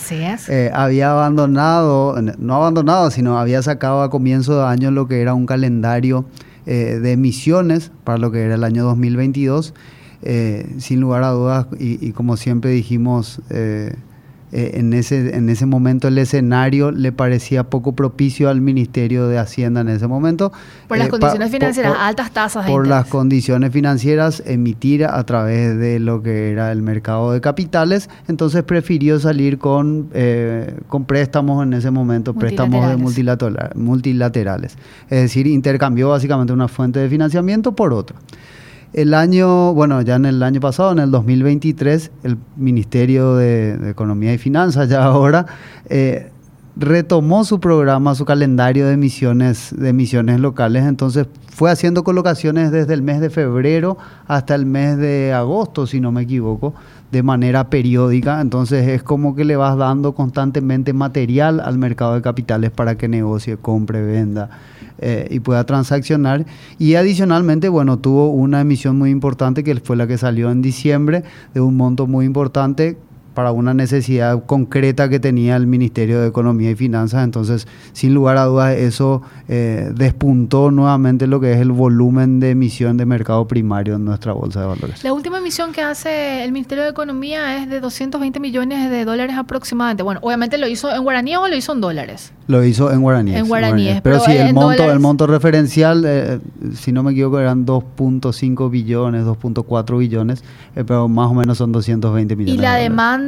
eh, 0.49 0.71
había 0.73 1.11
abandonado, 1.11 2.21
no 2.21 2.55
abandonado, 2.55 3.11
sino 3.11 3.39
había 3.39 3.61
sacado 3.61 4.01
a 4.01 4.09
comienzo 4.09 4.57
de 4.57 4.65
año 4.65 4.91
lo 4.91 5.07
que 5.07 5.21
era 5.21 5.33
un 5.33 5.45
calendario 5.45 6.25
eh, 6.65 6.99
de 7.01 7.11
emisiones 7.13 7.91
para 8.03 8.17
lo 8.17 8.31
que 8.31 8.41
era 8.41 8.55
el 8.55 8.63
año 8.63 8.83
2022. 8.83 9.73
Eh, 10.25 10.75
sin 10.77 11.01
lugar 11.01 11.23
a 11.23 11.31
dudas, 11.31 11.67
y, 11.77 12.05
y 12.05 12.13
como 12.13 12.37
siempre 12.37 12.71
dijimos, 12.71 13.41
eh, 14.55 14.79
en, 14.79 14.93
ese, 14.93 15.35
en 15.35 15.49
ese 15.49 15.65
momento 15.65 16.07
el 16.07 16.17
escenario 16.19 16.91
le 16.91 17.11
parecía 17.11 17.63
poco 17.63 17.93
propicio 17.93 18.49
al 18.49 18.61
Ministerio 18.61 19.27
de 19.27 19.39
Hacienda 19.39 19.81
en 19.81 19.89
ese 19.89 20.05
momento. 20.05 20.53
Por 20.87 20.99
las 20.99 21.07
eh, 21.07 21.09
condiciones 21.09 21.49
financieras, 21.49 21.95
altas 21.99 22.29
tasas. 22.29 22.65
De 22.65 22.71
por 22.71 22.85
las 22.85 23.07
condiciones 23.07 23.71
financieras, 23.71 24.43
emitir 24.45 25.05
a 25.05 25.23
través 25.23 25.79
de 25.79 25.99
lo 25.99 26.21
que 26.21 26.51
era 26.51 26.71
el 26.71 26.83
mercado 26.83 27.31
de 27.31 27.41
capitales, 27.41 28.11
entonces 28.27 28.61
prefirió 28.61 29.19
salir 29.19 29.57
con, 29.57 30.09
eh, 30.13 30.75
con 30.87 31.05
préstamos 31.05 31.63
en 31.63 31.73
ese 31.73 31.89
momento, 31.89 32.35
préstamos 32.35 32.87
de 32.87 32.97
multilaterales. 33.75 34.77
Es 35.09 35.21
decir, 35.21 35.47
intercambió 35.47 36.09
básicamente 36.09 36.53
una 36.53 36.67
fuente 36.67 36.99
de 36.99 37.09
financiamiento 37.09 37.75
por 37.75 37.91
otra. 37.91 38.17
El 38.93 39.15
año, 39.15 39.73
bueno, 39.73 40.01
ya 40.03 40.15
en 40.15 40.25
el 40.25 40.43
año 40.43 40.59
pasado, 40.59 40.91
en 40.91 40.99
el 40.99 41.09
2023, 41.09 42.11
el 42.23 42.37
Ministerio 42.55 43.35
de, 43.35 43.89
Economía 43.89 44.33
y 44.33 44.37
Finanzas, 44.37 44.87
ya 44.87 45.03
ahora, 45.03 45.47
eh, 45.89 46.29
retomó 46.75 47.45
su 47.45 47.59
programa, 47.59 48.15
su 48.15 48.25
calendario 48.25 48.87
de 48.87 48.93
emisiones, 48.93 49.73
de 49.77 49.89
emisiones 49.89 50.39
locales. 50.39 50.85
Entonces 50.85 51.27
fue 51.51 51.69
haciendo 51.69 52.03
colocaciones 52.03 52.71
desde 52.71 52.93
el 52.93 53.03
mes 53.03 53.21
de 53.21 53.29
febrero 53.29 53.97
hasta 54.27 54.55
el 54.55 54.65
mes 54.65 54.97
de 54.97 55.33
agosto, 55.33 55.85
si 55.85 55.99
no 55.99 56.11
me 56.11 56.23
equivoco, 56.23 56.73
de 57.11 57.21
manera 57.21 57.69
periódica. 57.69 58.41
Entonces 58.41 58.87
es 58.87 59.03
como 59.03 59.35
que 59.35 59.45
le 59.45 59.55
vas 59.55 59.77
dando 59.77 60.13
constantemente 60.13 60.93
material 60.93 61.59
al 61.59 61.77
mercado 61.77 62.15
de 62.15 62.21
capitales 62.21 62.71
para 62.71 62.95
que 62.97 63.07
negocie, 63.07 63.57
compre, 63.57 64.01
venda 64.01 64.49
eh, 64.97 65.27
y 65.29 65.39
pueda 65.41 65.63
transaccionar. 65.65 66.45
Y 66.79 66.95
adicionalmente, 66.95 67.69
bueno, 67.69 67.99
tuvo 67.99 68.31
una 68.31 68.61
emisión 68.61 68.97
muy 68.97 69.11
importante 69.11 69.63
que 69.63 69.75
fue 69.75 69.95
la 69.95 70.07
que 70.07 70.17
salió 70.17 70.49
en 70.49 70.63
diciembre 70.63 71.23
de 71.53 71.61
un 71.61 71.77
monto 71.77 72.07
muy 72.07 72.25
importante 72.25 72.97
para 73.33 73.51
una 73.51 73.73
necesidad 73.73 74.45
concreta 74.45 75.09
que 75.09 75.19
tenía 75.19 75.55
el 75.55 75.67
Ministerio 75.67 76.21
de 76.21 76.27
Economía 76.27 76.71
y 76.71 76.75
Finanzas. 76.75 77.23
Entonces, 77.23 77.67
sin 77.93 78.13
lugar 78.13 78.37
a 78.37 78.45
dudas, 78.45 78.75
eso 78.75 79.21
eh, 79.47 79.91
despuntó 79.95 80.71
nuevamente 80.71 81.27
lo 81.27 81.39
que 81.39 81.53
es 81.53 81.59
el 81.59 81.71
volumen 81.71 82.39
de 82.39 82.51
emisión 82.51 82.97
de 82.97 83.05
mercado 83.05 83.47
primario 83.47 83.95
en 83.95 84.05
nuestra 84.05 84.33
bolsa 84.33 84.61
de 84.61 84.67
valores. 84.67 85.03
La 85.03 85.13
última 85.13 85.39
emisión 85.39 85.71
que 85.71 85.81
hace 85.81 86.43
el 86.43 86.51
Ministerio 86.51 86.83
de 86.83 86.89
Economía 86.89 87.57
es 87.57 87.69
de 87.69 87.79
220 87.79 88.39
millones 88.39 88.89
de 88.89 89.05
dólares 89.05 89.35
aproximadamente. 89.37 90.03
Bueno, 90.03 90.19
obviamente 90.23 90.57
lo 90.57 90.67
hizo 90.67 90.93
en 90.93 91.03
guaraní 91.03 91.35
o 91.35 91.47
lo 91.47 91.55
hizo 91.55 91.73
en 91.73 91.81
dólares. 91.81 92.31
Lo 92.47 92.63
hizo 92.63 92.91
en 92.91 93.01
guaraníes. 93.01 93.39
En 93.39 93.47
guaraníes. 93.47 94.01
Pero, 94.01 94.19
sí, 94.19 94.33
el 94.33 94.53
monto, 94.53 94.91
el 94.91 94.99
monto 94.99 95.27
referencial, 95.27 96.03
eh, 96.05 96.39
si 96.75 96.91
no 96.91 97.03
me 97.03 97.11
equivoco, 97.11 97.39
eran 97.39 97.65
2.5 97.65 98.69
billones, 98.69 99.25
2.4 99.25 99.97
billones, 99.97 100.43
eh, 100.75 100.83
pero 100.85 101.07
más 101.07 101.31
o 101.31 101.33
menos 101.33 101.57
son 101.57 101.71
220 101.71 102.35
millones. 102.35 102.59
Y 102.59 102.61
la 102.61 102.75
demanda 102.75 103.22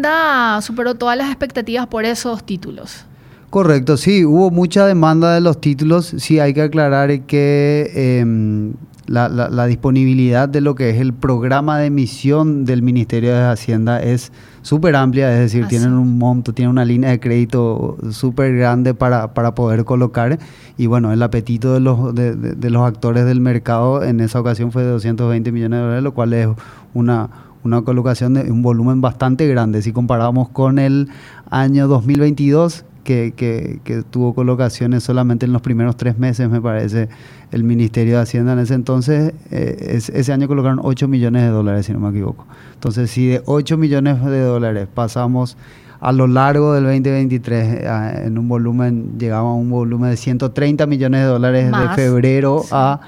superó 0.61 0.95
todas 0.95 1.17
las 1.17 1.27
expectativas 1.27 1.87
por 1.87 2.05
esos 2.05 2.45
títulos. 2.45 3.05
Correcto, 3.49 3.95
sí, 3.95 4.25
hubo 4.25 4.51
mucha 4.51 4.85
demanda 4.85 5.33
de 5.33 5.41
los 5.41 5.61
títulos. 5.61 6.13
Sí, 6.17 6.39
hay 6.39 6.53
que 6.53 6.63
aclarar 6.63 7.21
que 7.21 8.19
em, 8.19 8.73
la, 9.07 9.67
disponibilidad 9.67 10.49
de 10.49 10.61
lo 10.61 10.75
que 10.75 10.89
es 10.89 10.97
el 10.97 11.13
programa 11.13 11.79
de 11.79 11.85
emisión 11.85 12.65
del 12.65 12.81
Ministerio 12.81 13.33
de 13.33 13.43
Hacienda 13.43 14.01
es 14.01 14.31
súper 14.61 14.95
amplia, 14.95 15.31
es 15.31 15.39
decir, 15.39 15.67
tienen 15.67 15.93
un 15.93 16.17
monto, 16.17 16.53
tienen 16.53 16.71
una 16.71 16.85
línea 16.85 17.11
de 17.11 17.19
crédito 17.19 17.97
súper 18.11 18.55
grande 18.57 18.93
para, 18.93 19.31
poder 19.33 19.85
colocar 19.85 20.39
y 20.77 20.87
bueno, 20.87 21.13
el 21.13 21.21
apetito 21.21 21.73
de 21.73 21.79
los, 21.79 22.15
de, 22.15 22.69
los 22.69 22.83
actores 22.83 23.25
del 23.25 23.39
mercado 23.39 24.03
en 24.03 24.19
esa 24.19 24.39
ocasión 24.39 24.71
fue 24.71 24.83
de 24.83 24.89
220 24.89 25.51
millones 25.51 25.77
de 25.77 25.83
dólares, 25.83 26.03
lo 26.03 26.13
cual 26.13 26.33
es 26.33 26.49
una, 26.93 27.29
una 27.65 27.81
colocación 27.81 28.35
de 28.35 28.51
un 28.51 28.61
volumen 28.61 29.01
bastante 29.01 29.47
grande. 29.47 29.81
Si 29.81 29.91
comparamos 29.91 30.49
con 30.49 30.79
el 30.79 31.09
año 31.49 31.87
2022, 31.87 32.85
que, 33.03 33.33
que, 33.35 34.03
tuvo 34.09 34.33
colocaciones 34.33 35.03
solamente 35.03 35.45
en 35.45 35.53
los 35.53 35.61
primeros 35.61 35.95
tres 35.95 36.17
meses, 36.17 36.49
me 36.49 36.61
parece, 36.61 37.09
el 37.51 37.63
Ministerio 37.63 38.15
de 38.15 38.21
Hacienda 38.21 38.53
en 38.53 38.59
ese 38.59 38.73
entonces. 38.73 39.33
Eh, 39.51 39.99
ese 40.13 40.33
año 40.33 40.47
colocaron 40.47 40.79
8 40.81 41.07
millones 41.07 41.43
de 41.43 41.49
dólares, 41.49 41.85
si 41.85 41.93
no 41.93 41.99
me 41.99 42.09
equivoco. 42.09 42.45
Entonces, 42.73 43.11
si 43.11 43.27
de 43.27 43.41
8 43.45 43.77
millones 43.77 44.23
de 44.23 44.41
dólares 44.41 44.87
pasamos 44.91 45.57
a 45.99 46.11
lo 46.11 46.27
largo 46.27 46.73
del 46.73 46.83
2023 46.83 47.67
eh, 47.67 48.23
en 48.25 48.37
un 48.37 48.47
volumen, 48.47 49.17
llegamos 49.17 49.51
a 49.51 49.55
un 49.55 49.69
volumen 49.69 50.09
de 50.09 50.17
130 50.17 50.85
millones 50.87 51.21
de 51.21 51.27
dólares 51.27 51.71
de 51.71 51.89
febrero 51.95 52.63
a 52.71 53.01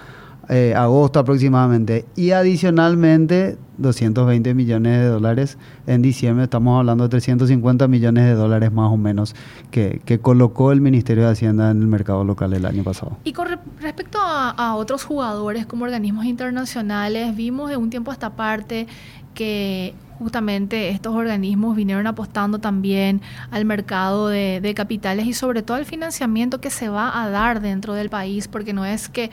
eh, 0.50 0.74
agosto 0.76 1.20
aproximadamente. 1.20 2.06
Y 2.16 2.32
adicionalmente 2.32 3.58
220 3.78 4.54
millones 4.54 5.00
de 5.00 5.08
dólares 5.08 5.58
en 5.86 6.02
diciembre, 6.02 6.46
estamos 6.46 6.80
hablando 6.80 7.04
de 7.04 7.10
350 7.10 7.88
millones 7.88 8.26
de 8.26 8.34
dólares 8.34 8.72
más 8.72 8.92
o 8.92 8.98
menos 8.98 9.36
que, 9.72 10.02
colocó 10.22 10.72
el 10.72 10.82
Ministerio 10.82 11.26
de 11.26 11.32
Hacienda 11.32 11.72
en 11.72 11.82
el 11.82 11.88
mercado 11.88 12.24
local 12.24 12.54
el 12.54 12.66
año 12.66 12.84
pasado. 12.84 13.18
Y 13.24 13.34
con 13.34 13.48
respecto 13.80 14.20
a, 14.22 14.76
otros 14.76 15.04
jugadores 15.04 15.66
como 15.66 15.86
organismos 15.86 16.26
internacionales, 16.26 17.36
vimos 17.36 17.70
de 17.70 17.78
un 17.78 17.90
tiempo 17.90 18.12
a 18.12 18.14
esta 18.14 18.36
parte 18.36 18.88
que 19.34 19.94
justamente 20.18 20.90
estos 20.90 21.14
organismos 21.16 21.76
vinieron 21.76 22.08
apostando 22.08 22.60
también 22.60 23.22
al 23.52 23.66
mercado 23.66 24.30
de, 24.30 24.74
capitales 24.76 25.28
y 25.28 25.34
sobre 25.34 25.62
todo 25.62 25.78
al 25.78 25.86
financiamiento 25.86 26.60
que 26.60 26.70
se 26.70 26.90
va 26.90 27.22
a 27.22 27.30
dar 27.30 27.62
dentro 27.62 27.94
del 27.94 28.10
país, 28.10 28.48
porque 28.48 28.74
no 28.74 28.86
es 28.86 29.10
que 29.10 29.30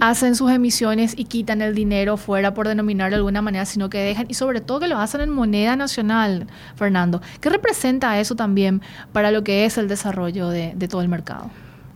hacen 0.00 0.34
sus 0.34 0.50
emisiones 0.50 1.14
y 1.16 1.24
quitan 1.24 1.62
el 1.62 1.74
dinero 1.74 2.16
fuera, 2.16 2.54
por 2.54 2.68
denominarlo 2.68 3.16
de 3.16 3.18
alguna 3.18 3.42
manera, 3.42 3.64
sino 3.64 3.90
que 3.90 3.98
dejan, 3.98 4.26
y 4.28 4.34
sobre 4.34 4.60
todo 4.60 4.80
que 4.80 4.88
lo 4.88 4.98
hacen 4.98 5.20
en 5.20 5.30
moneda 5.30 5.76
nacional, 5.76 6.46
Fernando. 6.74 7.20
¿Qué 7.40 7.50
representa 7.50 8.18
eso 8.20 8.34
también 8.34 8.82
para 9.12 9.30
lo 9.30 9.44
que 9.44 9.64
es 9.64 9.78
el 9.78 9.88
desarrollo 9.88 10.48
de, 10.48 10.74
todo 10.88 11.00
el 11.00 11.08
mercado? 11.08 11.50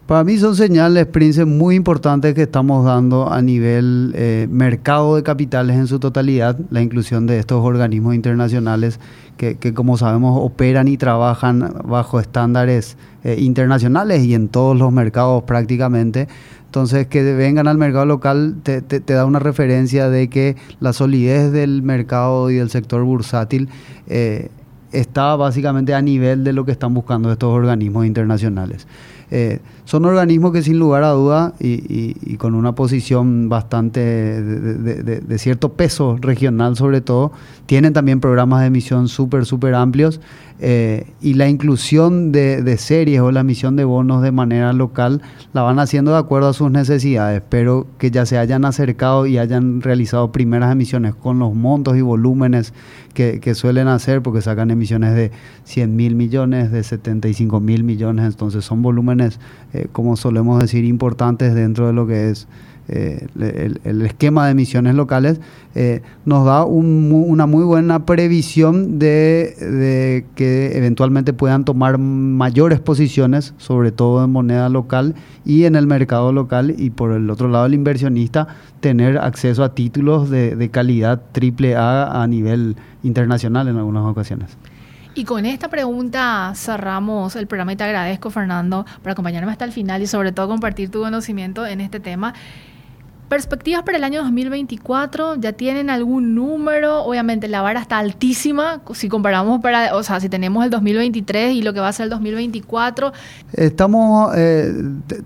Para 0.06 0.24
mí 0.24 0.36
son 0.38 0.56
señales, 0.56 1.06
Prince, 1.06 1.44
muy 1.44 1.76
importantes 1.76 2.34
que 2.34 2.42
estamos 2.42 2.84
dando 2.84 3.32
a 3.32 3.40
nivel 3.42 4.12
eh, 4.16 4.48
mercado 4.50 5.14
de 5.14 5.22
capitales 5.22 5.76
en 5.76 5.86
su 5.86 6.00
totalidad, 6.00 6.58
la 6.70 6.82
inclusión 6.82 7.28
de 7.28 7.38
estos 7.38 7.64
organismos 7.64 8.16
internacionales 8.16 8.98
que, 9.36 9.72
como 9.72 9.96
sabemos, 9.96 10.38
operan 10.38 10.86
y 10.86 10.98
trabajan 10.98 11.72
bajo 11.84 12.20
estándares 12.20 12.98
eh, 13.24 13.36
internacionales 13.38 14.22
y 14.22 14.34
en 14.34 14.48
todos 14.48 14.76
los 14.76 14.92
mercados 14.92 15.44
prácticamente. 15.44 16.28
Entonces, 16.70 17.08
que 17.08 17.24
vengan 17.34 17.66
al 17.66 17.78
mercado 17.78 18.06
local 18.06 18.58
te, 18.62 19.00
da 19.00 19.24
una 19.24 19.40
referencia 19.40 20.08
de 20.08 20.28
que 20.28 20.54
la 20.78 20.92
solidez 20.92 21.50
del 21.50 21.82
mercado 21.82 22.48
y 22.48 22.54
del 22.54 22.70
sector 22.70 23.02
bursátil 23.02 23.68
eh, 24.06 24.50
está 24.92 25.34
básicamente 25.34 25.94
a 25.94 26.00
nivel 26.00 26.44
de 26.44 26.52
lo 26.52 26.64
que 26.64 26.70
están 26.70 26.94
buscando 26.94 27.32
estos 27.32 27.52
organismos 27.52 28.06
internacionales. 28.06 28.86
Eh, 29.30 29.60
son 29.84 30.04
organismos 30.04 30.52
que 30.52 30.62
sin 30.62 30.78
lugar 30.78 31.04
a 31.04 31.10
duda 31.10 31.54
y, 31.60 32.36
con 32.36 32.54
una 32.54 32.74
posición 32.74 33.48
bastante 33.48 34.00
de, 34.00 35.38
cierto 35.38 35.72
peso 35.72 36.16
regional 36.20 36.76
sobre 36.76 37.00
todo, 37.00 37.32
tienen 37.66 37.92
también 37.92 38.20
programas 38.20 38.60
de 38.60 38.66
emisión 38.66 39.08
súper, 39.08 39.46
súper 39.46 39.74
amplios 39.74 40.20
eh, 40.62 41.06
y 41.22 41.34
la 41.34 41.48
inclusión 41.48 42.32
de, 42.32 42.76
series 42.76 43.20
o 43.20 43.32
la 43.32 43.40
emisión 43.40 43.76
de 43.76 43.84
bonos 43.84 44.22
de 44.22 44.30
manera 44.30 44.72
local 44.72 45.22
la 45.52 45.62
van 45.62 45.78
haciendo 45.78 46.12
de 46.12 46.18
acuerdo 46.18 46.48
a 46.48 46.52
sus 46.52 46.70
necesidades, 46.70 47.42
pero 47.48 47.86
que 47.98 48.10
ya 48.10 48.26
se 48.26 48.38
hayan 48.38 48.64
acercado 48.64 49.26
y 49.26 49.38
hayan 49.38 49.80
realizado 49.80 50.32
primeras 50.32 50.70
emisiones 50.70 51.14
con 51.14 51.38
los 51.38 51.54
montos 51.54 51.96
y 51.96 52.02
volúmenes 52.02 52.74
que, 53.14 53.54
suelen 53.54 53.88
hacer, 53.88 54.22
porque 54.22 54.40
sacan 54.40 54.70
emisiones 54.70 55.14
de 55.14 55.30
100 55.64 55.96
mil 55.96 56.14
millones, 56.14 56.70
de 56.70 56.82
75 56.82 57.60
mil 57.60 57.84
millones, 57.84 58.26
entonces 58.26 58.64
son 58.64 58.82
volúmenes, 58.82 59.19
eh, 59.20 59.86
como 59.92 60.16
solemos 60.16 60.60
decir, 60.60 60.84
importantes 60.84 61.54
dentro 61.54 61.86
de 61.86 61.92
lo 61.92 62.06
que 62.06 62.30
es 62.30 62.48
eh, 62.92 63.28
el, 63.84 64.02
esquema 64.02 64.46
de 64.46 64.50
emisiones 64.50 64.96
locales, 64.96 65.40
eh, 65.76 66.02
nos 66.24 66.44
da 66.44 66.64
una 66.64 67.46
muy 67.46 67.62
buena 67.62 68.04
previsión 68.04 68.98
de, 68.98 70.26
que 70.34 70.76
eventualmente 70.76 71.32
puedan 71.32 71.64
tomar 71.64 71.98
mayores 71.98 72.80
posiciones, 72.80 73.54
sobre 73.58 73.92
todo 73.92 74.24
en 74.24 74.32
moneda 74.32 74.68
local 74.68 75.14
y 75.44 75.66
en 75.66 75.76
el 75.76 75.86
mercado 75.86 76.32
local, 76.32 76.74
y 76.76 76.90
por 76.90 77.12
el 77.12 77.30
otro 77.30 77.46
lado 77.46 77.66
el 77.66 77.74
inversionista 77.74 78.48
tener 78.80 79.18
acceso 79.18 79.62
a 79.62 79.72
títulos 79.72 80.28
de 80.28 80.68
calidad 80.72 81.22
triple 81.30 81.76
A 81.76 82.22
a 82.22 82.26
nivel 82.26 82.74
internacional 83.04 83.68
en 83.68 83.76
algunas 83.76 84.04
ocasiones. 84.04 84.56
Y 85.14 85.24
con 85.24 85.44
esta 85.44 85.68
pregunta 85.68 86.52
cerramos 86.54 87.34
el 87.36 87.46
programa 87.46 87.72
y 87.72 87.76
te 87.76 87.84
agradezco, 87.84 88.30
Fernando, 88.30 88.86
por 89.02 89.12
acompañarme 89.12 89.50
hasta 89.50 89.64
el 89.64 89.72
final 89.72 90.02
y 90.02 90.06
sobre 90.06 90.32
todo 90.32 90.48
compartir 90.48 90.90
tu 90.90 91.00
conocimiento 91.00 91.66
en 91.66 91.80
este 91.80 91.98
tema. 91.98 92.32
Perspectivas 93.28 93.84
para 93.84 93.96
el 93.96 94.02
año 94.02 94.22
2024, 94.22 95.36
¿ya 95.36 95.52
tienen 95.52 95.88
algún 95.88 96.34
número? 96.34 97.04
Obviamente 97.04 97.46
la 97.46 97.62
vara 97.62 97.80
está 97.80 97.98
altísima 97.98 98.82
si 98.92 99.08
comparamos 99.08 99.60
para, 99.60 99.94
o 99.94 100.02
sea, 100.02 100.18
si 100.18 100.28
tenemos 100.28 100.64
el 100.64 100.70
2023 100.70 101.54
y 101.54 101.62
lo 101.62 101.72
que 101.72 101.78
va 101.78 101.86
a 101.86 101.92
ser 101.92 102.04
el 102.04 102.10
2024. 102.10 103.12
Estamos, 103.52 104.32
eh, 104.36 104.72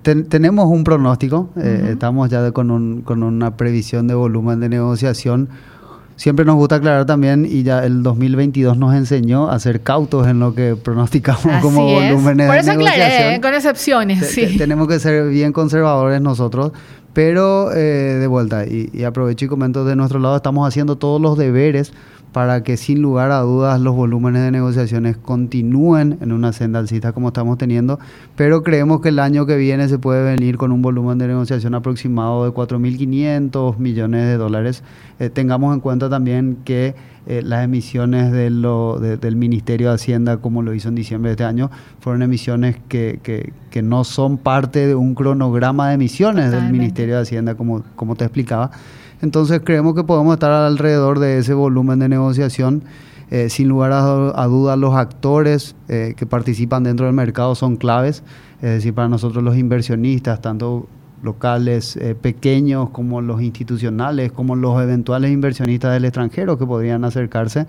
tenemos 0.03 0.67
un 0.67 0.85
pronóstico, 0.85 1.49
eh, 1.57 1.93
estamos 1.93 2.29
ya 2.29 2.53
con, 2.53 2.71
un, 2.71 3.01
con 3.01 3.23
una 3.23 3.57
previsión 3.57 4.07
de 4.07 4.15
volumen 4.15 4.61
de 4.61 4.69
negociación. 4.69 5.49
Siempre 6.17 6.45
nos 6.45 6.55
gusta 6.57 6.77
aclarar 6.77 7.07
también, 7.07 7.47
y 7.49 7.65
ya 7.65 7.85
el 7.85 8.03
2022 8.03 8.77
nos 8.77 8.95
enseñó 8.95 9.51
a 9.51 9.59
ser 9.59 9.81
cautos 9.81 10.29
en 10.29 10.39
lo 10.39 10.55
que 10.55 10.77
pronosticamos 10.77 11.61
como 11.61 11.85
volúmenes 11.85 12.47
Por 12.47 12.57
eso 12.57 12.71
de 12.71 12.77
negociación. 12.77 13.19
Aclaré, 13.19 13.41
con 13.41 13.55
excepciones, 13.55 14.27
sí. 14.29 14.57
Tenemos 14.57 14.87
que 14.87 15.01
ser 15.01 15.29
bien 15.29 15.53
conservadores 15.53 16.21
nosotros, 16.21 16.73
pero 17.13 17.73
eh, 17.73 18.17
de 18.21 18.27
vuelta, 18.27 18.65
y, 18.65 19.05
aprovecho 19.05 19.47
y 19.47 19.49
comento 19.49 19.85
de 19.85 19.97
nuestro 19.97 20.19
lado, 20.19 20.37
estamos 20.37 20.67
haciendo 20.69 20.97
todos 20.97 21.21
los 21.21 21.37
deberes 21.37 21.93
para 22.35 22.65
que 22.65 22.77
sin 22.77 23.01
lugar 23.01 23.31
a 23.31 23.39
dudas 23.43 23.81
los 23.81 23.95
volúmenes 23.95 24.43
de 24.43 24.51
negociaciones 24.51 25.17
continúen 25.17 26.19
en 26.21 26.33
una 26.33 26.53
senda 26.53 26.81
alcista 26.81 27.13
como 27.13 27.29
estamos 27.29 27.59
teniendo, 27.59 28.01
pero 28.35 28.65
creemos 28.65 29.01
que 29.01 29.11
el 29.11 29.21
año 29.21 29.47
que 29.47 29.57
viene 29.57 29.87
se 29.89 30.01
puede 30.01 30.25
venir 30.25 30.57
con 30.57 30.73
un 30.73 30.83
volumen 30.83 31.17
de 31.19 31.29
negociación 31.29 31.77
aproximado 31.77 32.45
de 32.45 32.51
4.500 32.51 33.79
millones 33.79 34.27
de 34.27 34.37
dólares. 34.37 34.83
Eh, 35.21 35.31
tengamos 35.31 35.73
en 35.75 35.81
cuenta 35.81 36.11
también 36.11 36.59
que 36.65 36.97
eh, 37.29 37.41
las 37.45 37.65
emisiones 37.65 38.33
de 38.33 38.51
lo, 38.51 38.99
del 38.99 39.37
Ministerio 39.37 39.91
de 39.91 39.95
Hacienda, 39.95 40.39
como 40.39 40.63
lo 40.63 40.75
hizo 40.75 40.89
en 40.89 40.97
diciembre 40.97 41.29
de 41.29 41.35
este 41.35 41.45
año, 41.45 41.71
fueron 42.01 42.23
emisiones 42.23 42.79
que, 42.89 43.21
que, 43.23 43.53
que 43.71 43.81
no 43.81 44.03
son 44.03 44.39
parte 44.39 44.89
de 44.89 44.97
un 44.97 45.15
cronograma 45.15 45.91
de 45.91 45.95
emisiones 45.95 46.51
del 46.51 46.65
Ministerio 46.73 47.15
de 47.15 47.23
Hacienda, 47.23 47.55
como, 47.55 47.85
como 47.95 48.17
te 48.17 48.25
explicaba. 48.25 48.73
Entonces 49.23 49.61
creemos 49.65 49.95
que 49.95 50.05
podemos 50.05 50.35
estar 50.35 50.51
alrededor 50.51 51.19
de 51.19 51.39
ese 51.39 51.55
volumen 51.55 51.99
de 51.99 52.09
negociación. 52.09 52.85
Eh, 53.31 53.49
sin 53.49 53.69
lugar 53.69 53.91
a, 53.93 54.47
dudas, 54.47 54.79
los 54.79 54.95
actores 54.95 55.75
eh, 55.89 56.15
que 56.17 56.27
participan 56.27 56.85
dentro 56.85 57.07
del 57.07 57.15
mercado 57.15 57.55
son 57.55 57.77
claves. 57.77 58.23
Es 58.57 58.71
decir, 58.71 58.95
para 58.95 59.09
nosotros 59.09 59.43
los 59.43 59.57
inversionistas, 59.57 60.41
tanto 60.41 60.87
locales 61.23 61.97
eh, 61.97 62.15
pequeños 62.15 62.91
como 62.91 63.23
los 63.23 63.41
institucionales, 63.41 64.31
como 64.31 64.57
los 64.57 64.81
eventuales 64.81 65.33
inversionistas 65.33 65.95
del 65.95 66.05
extranjero 66.05 66.59
que 66.59 66.67
podrían 66.67 67.05
acercarse, 67.05 67.67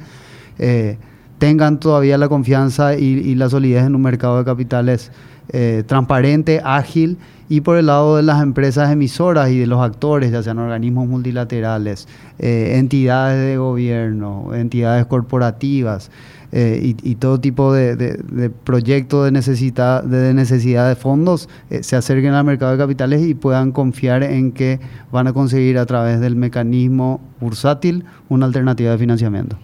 tengan 1.38 1.80
todavía 1.80 2.18
la 2.18 2.30
confianza 2.30 2.96
y, 2.96 3.36
la 3.36 3.50
solidez 3.50 3.86
en 3.86 3.96
un 3.96 4.02
mercado 4.02 4.38
de 4.38 4.46
capitales 4.46 5.12
eh, 5.50 5.84
transparente, 5.86 6.62
ágil, 6.64 7.18
y 7.48 7.62
por 7.62 7.78
el 7.78 7.86
lado 7.86 8.18
de 8.18 8.24
las 8.24 8.42
empresas 8.42 8.92
emisoras 8.92 9.52
y 9.52 9.60
de 9.60 9.68
los 9.68 9.80
actores, 9.80 10.32
ya 10.32 10.42
sean 10.42 10.58
organismos 10.58 11.08
multilaterales, 11.08 12.08
eh, 12.40 12.74
entidades 12.78 13.46
de 13.46 13.58
gobierno, 13.58 14.54
entidades 14.56 15.06
corporativas 15.06 16.10
eh, 16.52 16.96
y, 17.04 17.16
todo 17.16 17.40
tipo 17.40 17.72
de, 17.72 18.52
proyectos 18.64 19.26
de 19.26 19.32
necesidad, 19.32 20.04
de 20.04 20.34
necesidad 20.34 20.88
de 20.90 20.96
fondos, 20.96 21.48
se 21.82 21.96
acerquen 21.96 22.34
al 22.34 22.46
mercado 22.46 22.72
de 22.72 22.78
capitales 22.78 23.22
y 23.22 23.36
puedan 23.36 23.72
confiar 23.72 24.24
en 24.24 24.52
que 24.52 24.80
van 25.12 25.28
a 25.28 25.34
conseguir 25.34 25.78
a 25.78 25.86
través 25.86 26.20
del 26.20 26.36
mecanismo 26.36 27.22
bursátil 27.40 28.06
una 28.30 28.48
alternativa 28.48 28.92
de 28.92 28.98
financiamiento. 28.98 29.58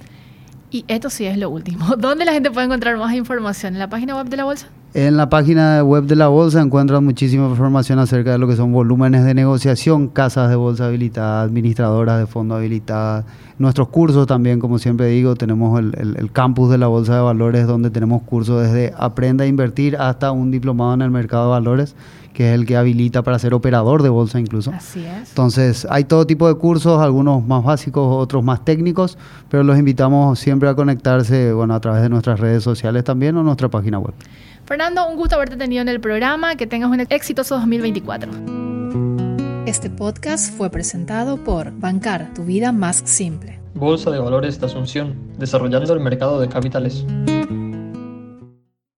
Y 0.72 0.86
esto 0.88 1.10
sí 1.10 1.26
es 1.26 1.38
lo 1.38 1.50
último. 1.50 1.96
¿Dónde 1.98 2.26
la 2.26 2.34
gente 2.34 2.50
puede 2.50 2.66
encontrar 2.66 2.98
más 2.98 3.14
información? 3.14 3.74
¿En 3.74 3.80
la 3.80 3.90
página 3.90 4.16
web 4.16 4.28
de 4.30 4.38
la 4.38 4.46
bolsa? 4.46 4.68
En 4.94 5.16
la 5.16 5.30
página 5.30 5.82
web 5.86 6.04
de 6.04 6.18
la 6.18 6.28
bolsa 6.28 6.60
encuentran 6.60 7.06
muchísima 7.06 7.48
información 7.48 7.98
acerca 8.00 8.34
de 8.34 8.38
lo 8.38 8.46
que 8.46 8.58
son 8.58 8.74
volúmenes 8.74 9.24
de 9.24 9.34
negociación, 9.34 10.10
casas 10.10 10.50
de 10.50 10.58
bolsa 10.58 10.88
habilitadas, 10.88 11.48
administradoras 11.48 12.20
de 12.20 12.28
fondo 12.28 12.56
habilitadas. 12.56 13.24
Nuestros 13.58 13.88
cursos 13.88 14.28
también, 14.28 14.60
como 14.60 14.80
siempre 14.80 15.08
digo, 15.08 15.36
tenemos 15.36 15.80
el, 15.80 16.30
campus 16.34 16.70
de 16.70 16.78
la 16.78 16.88
bolsa 16.88 17.16
de 17.16 17.22
valores 17.22 17.68
donde 17.68 17.90
tenemos 17.90 18.24
cursos 18.24 18.64
desde 18.64 18.94
aprenda 18.98 19.46
a 19.46 19.48
invertir 19.48 19.96
hasta 19.96 20.34
un 20.34 20.52
diplomado 20.52 20.94
en 20.94 21.04
el 21.04 21.12
mercado 21.12 21.46
de 21.46 21.50
valores 21.52 21.96
que 22.34 22.50
es 22.50 22.56
el 22.56 22.66
que 22.66 22.78
habilita 22.78 23.24
para 23.24 23.38
ser 23.40 23.54
operador 23.54 24.04
de 24.04 24.10
bolsa 24.10 24.40
incluso. 24.40 24.72
Así 24.72 25.04
es. 25.06 25.30
Entonces, 25.30 25.86
hay 25.90 26.06
todo 26.06 26.26
tipo 26.26 26.48
de 26.48 26.56
cursos, 26.56 27.02
algunos 27.02 27.46
más 27.46 27.64
básicos, 27.64 28.08
otros 28.10 28.44
más 28.44 28.64
técnicos, 28.64 29.18
pero 29.50 29.64
los 29.64 29.78
invitamos 29.78 30.40
siempre 30.40 30.70
a 30.70 30.76
conectarse, 30.76 31.52
bueno, 31.54 31.76
a 31.76 31.80
través 31.82 32.02
de 32.02 32.10
nuestras 32.10 32.40
redes 32.40 32.64
sociales 32.64 33.04
también 33.04 33.36
o 33.38 33.44
nuestra 33.44 33.70
página 33.70 34.00
web. 34.00 34.14
Fernando, 34.72 35.06
un 35.06 35.18
gusto 35.18 35.36
haberte 35.36 35.58
tenido 35.58 35.82
en 35.82 35.90
el 35.90 36.00
programa, 36.00 36.56
que 36.56 36.66
tengas 36.66 36.90
un 36.90 37.02
exitoso 37.10 37.56
2024. 37.56 38.32
Este 39.66 39.90
podcast 39.90 40.58
fue 40.58 40.70
presentado 40.70 41.36
por 41.44 41.78
Bancar, 41.78 42.34
tu 42.34 42.46
vida 42.46 42.72
más 42.72 43.02
simple. 43.04 43.60
Bolsa 43.74 44.12
de 44.12 44.20
Valores 44.20 44.62
de 44.62 44.68
Asunción, 44.68 45.14
desarrollando 45.38 45.94
el 45.94 46.00
mercado 46.00 46.40
de 46.40 46.48
capitales. 46.48 47.06